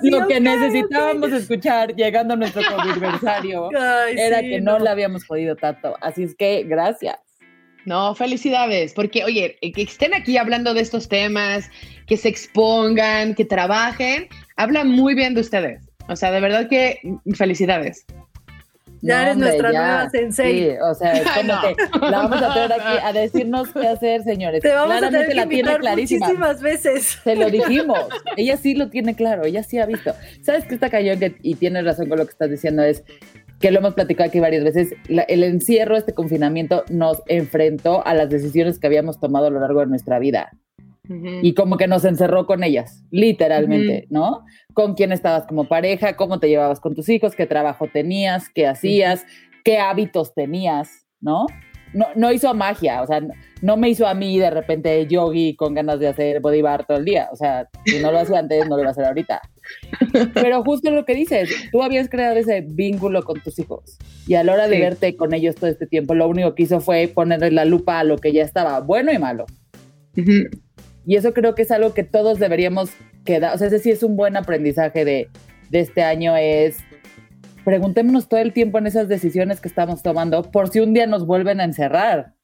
[0.02, 3.70] Lo que necesitábamos escuchar llegando a nuestro aniversario
[4.16, 5.96] era que no, la habíamos podido tanto.
[6.00, 7.18] Así es que gracias.
[7.84, 11.70] No, felicidades, porque oye, que estén aquí hablando de estos temas,
[12.06, 15.85] que se expongan, que trabajen, habla muy bien de ustedes.
[16.08, 16.98] O sea, de verdad que
[17.34, 18.06] felicidades.
[19.02, 20.70] Ya eres nuestra nueva sensei.
[20.70, 24.22] Sí, o sea, es como que la vamos a tener aquí a decirnos qué hacer,
[24.22, 24.62] señores.
[24.62, 26.26] Te vamos a tener que la tiene clarísima.
[26.26, 27.18] muchísimas veces.
[27.22, 28.00] Se lo dijimos.
[28.36, 30.14] ella sí lo tiene claro, ella sí ha visto.
[30.42, 31.26] ¿Sabes qué está cayendo?
[31.42, 33.04] Y tienes razón con lo que estás diciendo, es
[33.60, 38.28] que lo hemos platicado aquí varias veces, el encierro, este confinamiento nos enfrentó a las
[38.28, 40.50] decisiones que habíamos tomado a lo largo de nuestra vida.
[41.42, 44.44] Y como que nos encerró con ellas, literalmente, ¿no?
[44.74, 48.66] Con quién estabas como pareja, cómo te llevabas con tus hijos, qué trabajo tenías, qué
[48.66, 49.24] hacías,
[49.64, 51.46] qué hábitos tenías, ¿no?
[51.92, 53.20] No, no hizo magia, o sea,
[53.62, 56.98] no me hizo a mí de repente yogi con ganas de hacer body bar todo
[56.98, 57.28] el día.
[57.32, 59.40] O sea, si no lo hacía antes, no lo iba a hacer ahorita.
[60.34, 64.44] Pero justo lo que dices, tú habías creado ese vínculo con tus hijos y a
[64.44, 67.50] la hora de verte con ellos todo este tiempo, lo único que hizo fue ponerle
[67.50, 69.46] la lupa a lo que ya estaba bueno y malo.
[71.06, 72.90] Y eso creo que es algo que todos deberíamos
[73.24, 75.28] quedar, o sea, ese sí es un buen aprendizaje de,
[75.72, 76.78] este año, es
[77.64, 81.26] preguntémonos todo el tiempo en esas decisiones que estamos tomando por si un día nos
[81.26, 82.34] vuelven a encerrar.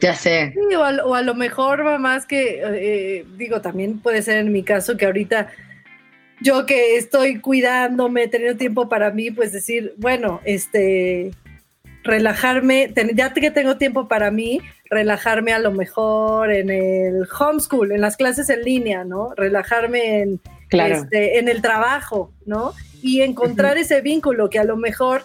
[0.00, 0.54] Ya sé.
[0.76, 4.96] o, a, lo mejor va más que, eh, digo, también puede ser en mi caso
[4.96, 5.48] que ahorita
[6.40, 11.32] yo que estoy cuidándome, teniendo tiempo para mí, pues decir, bueno, este,
[12.04, 14.60] relajarme, ya que tengo tiempo para mí,
[14.90, 19.34] relajarme a lo mejor en el homeschool, en las clases en línea, ¿no?
[19.34, 22.72] Relajarme en, este, en el trabajo, ¿no?
[23.02, 25.24] Y encontrar ese vínculo que a lo mejor,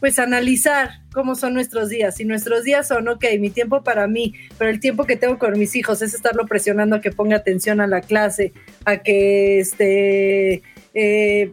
[0.00, 2.16] pues analizar cómo son nuestros días.
[2.16, 5.58] Si nuestros días son, ok, mi tiempo para mí, pero el tiempo que tengo con
[5.58, 8.52] mis hijos es estarlo presionando a que ponga atención a la clase,
[8.84, 10.62] a que este...
[10.94, 11.52] Eh,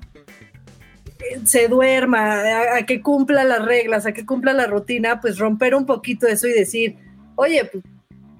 [1.45, 5.85] se duerma, a, que cumpla las reglas, a que cumpla la rutina, pues romper un
[5.85, 6.95] poquito eso y decir,
[7.37, 7.83] oye, pues,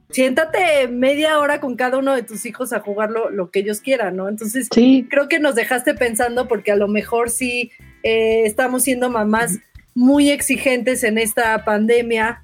[0.10, 4.16] siéntate media hora con cada uno de tus hijos a jugar lo, que ellos quieran,
[4.16, 4.30] ¿no?
[4.30, 7.72] Entonces, creo que nos dejaste pensando porque a lo mejor sí
[8.04, 9.60] eh, estamos siendo mamás
[9.96, 12.44] muy exigentes en esta pandemia,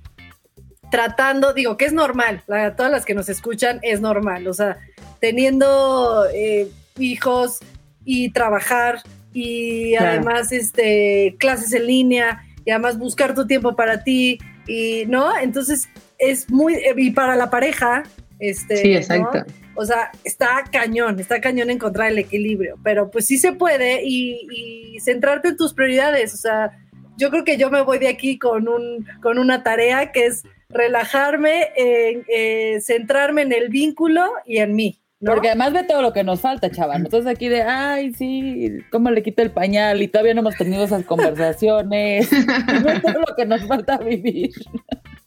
[0.91, 4.77] tratando, digo, que es normal, a todas las que nos escuchan es normal, o sea,
[5.19, 6.67] teniendo eh,
[6.99, 7.59] hijos
[8.05, 9.01] y trabajar
[9.33, 14.37] y además este, clases en línea y además buscar tu tiempo para ti
[14.67, 15.35] y, ¿no?
[15.37, 15.87] Entonces
[16.29, 18.03] es muy, y para la pareja,
[18.39, 19.45] este, sí, exacto.
[19.75, 24.97] O sea, está cañón, está cañón encontrar el equilibrio, pero pues sí se puede y,
[24.99, 26.71] centrarte en tus prioridades, o sea,
[27.17, 30.43] yo creo que yo me voy de aquí con, un, con una tarea que es
[30.69, 36.23] relajarme, eh, centrarme en el vínculo y en mí, porque además ve todo lo que
[36.23, 37.01] nos falta, chaval.
[37.05, 40.01] Entonces aquí de, ay, sí, ¿cómo le quito el pañal?
[40.01, 42.29] Y todavía no hemos tenido esas conversaciones.
[42.83, 44.51] ve todo lo que nos falta vivir.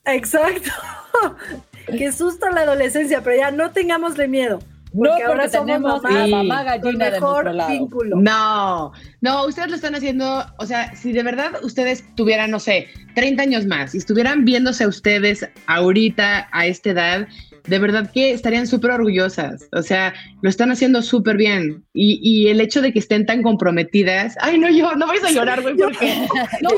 [0.07, 0.70] Exacto.
[1.86, 4.59] Qué susto la adolescencia, pero ya no tengámosle miedo.
[4.96, 7.70] Porque no, ahora tenemos mamá, mamá gallina de nuestro lado.
[7.70, 8.16] Vínculo.
[8.16, 12.88] No, no, ustedes lo están haciendo, o sea, si de verdad ustedes tuvieran, no sé,
[13.14, 17.28] 30 años más y estuvieran viéndose a ustedes ahorita a esta edad,
[17.66, 19.68] de verdad que estarían súper orgullosas.
[19.72, 21.84] O sea, lo están haciendo súper bien.
[21.92, 24.36] Y, y, el hecho de que estén tan comprometidas.
[24.40, 26.26] Ay, no, yo no vais a llorar, güey, porque.
[26.62, 26.70] no,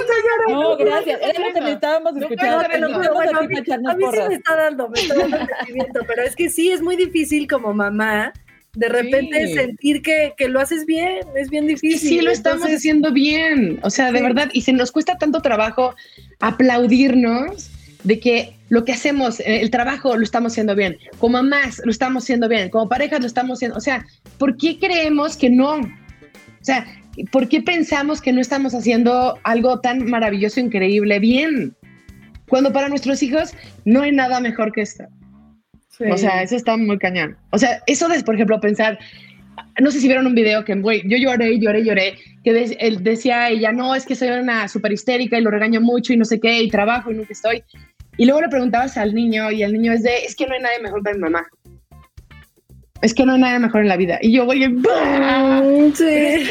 [0.48, 1.20] no, no, gracias.
[1.22, 2.80] Era lo que necesitábamos escuchar.
[2.80, 6.22] No, no, a mí, a mí sí me está dando, me está dando sentimiento, pero
[6.22, 8.32] es que sí, es muy difícil como mamá
[8.74, 9.54] de repente sí.
[9.54, 12.08] sentir que, que, lo haces bien, es bien difícil.
[12.08, 14.24] Sí, lo estamos Entonces, haciendo bien, o sea, de sí.
[14.24, 15.96] verdad, y se nos cuesta tanto trabajo
[16.38, 17.70] aplaudirnos
[18.04, 21.90] de que lo que hacemos, eh, el trabajo lo estamos haciendo bien, como mamás lo
[21.90, 24.04] estamos haciendo bien, como parejas lo estamos haciendo, o sea,
[24.38, 25.76] ¿por qué creemos que no?
[25.76, 26.86] O sea,
[27.32, 31.74] ¿por qué pensamos que no estamos haciendo algo tan maravilloso, increíble, bien?
[32.48, 33.54] Cuando para nuestros hijos
[33.84, 35.04] no hay nada mejor que esto.
[35.88, 36.04] Sí.
[36.10, 37.36] O sea, eso está muy cañón.
[37.50, 38.98] O sea, eso de, por ejemplo, pensar,
[39.80, 42.14] no sé si vieron un video que, güey, yo lloré, lloré, lloré,
[42.44, 45.80] que de, él decía ella, no, es que soy una súper histérica y lo regaño
[45.80, 47.62] mucho y no sé qué, y trabajo y nunca estoy.
[48.18, 50.60] Y luego le preguntabas al niño y el niño es de, es que no hay
[50.60, 51.46] nadie mejor que mi mamá.
[53.00, 54.18] Es que no hay nada mejor en la vida.
[54.20, 54.60] Y yo, voy,
[55.94, 56.50] sí.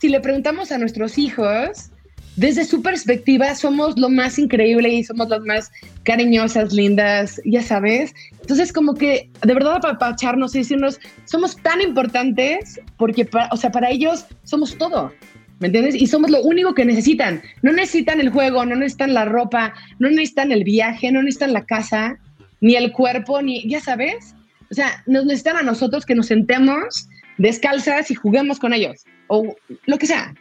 [0.00, 1.92] si le preguntamos a nuestros hijos,
[2.36, 5.70] desde su perspectiva somos lo más increíble y somos las más
[6.02, 8.12] cariñosas, lindas, ya sabes.
[8.40, 13.70] Entonces, como que de verdad apapacharnos y decirnos, somos tan importantes porque, para, o sea,
[13.70, 15.12] para ellos somos todo.
[15.60, 15.94] ¿Me entiendes?
[15.94, 17.42] Y somos lo único que necesitan.
[17.62, 21.64] No necesitan el juego, no necesitan la ropa, no necesitan el viaje, no necesitan la
[21.64, 22.18] casa,
[22.60, 24.34] ni el cuerpo, ni, ya sabes.
[24.70, 29.54] O sea, nos necesitan a nosotros que nos sentemos descalzas y juguemos con ellos, o
[29.86, 30.34] lo que sea.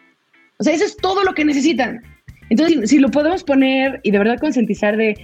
[0.57, 2.01] O sea, eso es todo lo que necesitan.
[2.49, 5.16] Entonces, si lo podemos poner y de verdad concientizar de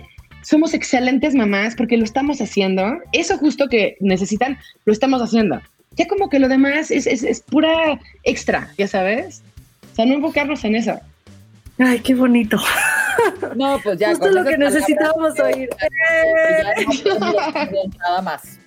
[0.42, 5.62] somos excelentes mamás porque lo estamos haciendo, eso justo que necesitan, lo estamos haciendo.
[5.96, 9.44] Ya como que lo demás es, es, es pura extra, ya sabes.
[9.92, 11.00] O sea, no enfocarnos en eso.
[11.78, 12.58] Ay, qué bonito.
[13.56, 14.10] No, pues ya.
[14.10, 15.70] Justo lo que necesitábamos oír.
[18.00, 18.60] Nada más.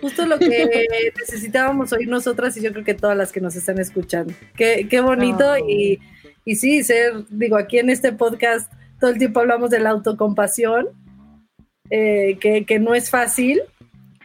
[0.00, 0.86] Justo lo que
[1.18, 4.32] necesitábamos oír nosotras y yo creo que todas las que nos están escuchando.
[4.56, 5.68] Qué, qué bonito oh.
[5.68, 5.98] y,
[6.44, 10.88] y sí, ser, digo, aquí en este podcast todo el tiempo hablamos de la autocompasión,
[11.90, 13.62] eh, que, que no es fácil,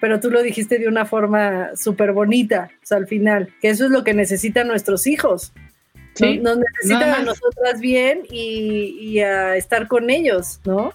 [0.01, 3.86] pero tú lo dijiste de una forma súper bonita, o sea, al final, que eso
[3.86, 5.54] es lo que necesitan nuestros hijos.
[6.16, 10.93] Sí, Nos necesitan a nosotras bien y, y, a estar con ellos, ¿no?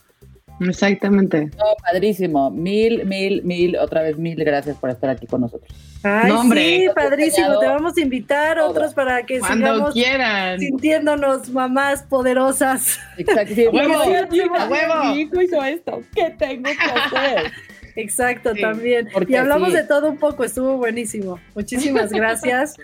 [0.60, 1.46] Exactamente.
[1.56, 2.50] No, padrísimo.
[2.50, 5.70] Mil, mil, mil, otra vez mil gracias por estar aquí con nosotros.
[6.02, 6.60] Ay, no, hombre.
[6.62, 7.58] sí, padrísimo.
[7.58, 8.70] Te vamos a invitar Todo.
[8.70, 10.58] otros para que Cuando sigamos quieran.
[10.60, 12.98] sintiéndonos mamás poderosas.
[13.16, 13.54] Exacto.
[13.54, 14.68] Sí, huevo, huevo.
[14.70, 15.14] huevo.
[15.14, 16.02] Mi hijo hizo esto.
[16.14, 17.52] ¿Qué tengo que hacer?
[17.96, 19.08] Exacto, sí, también.
[19.26, 19.76] Y hablamos sí.
[19.76, 21.40] de todo un poco, estuvo buenísimo.
[21.54, 22.76] Muchísimas gracias.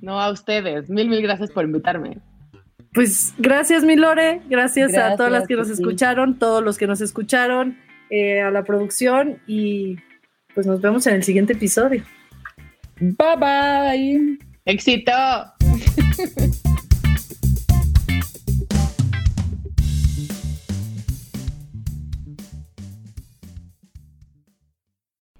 [0.00, 0.88] No, a ustedes.
[0.88, 2.18] Mil, mil gracias por invitarme.
[2.92, 4.42] Pues gracias, mi Lore.
[4.48, 7.78] Gracias, gracias a todas las que nos escucharon, todos los que nos escucharon,
[8.10, 9.96] eh, a la producción y
[10.54, 12.02] pues nos vemos en el siguiente episodio.
[13.00, 14.38] Bye bye.
[14.64, 15.12] Éxito.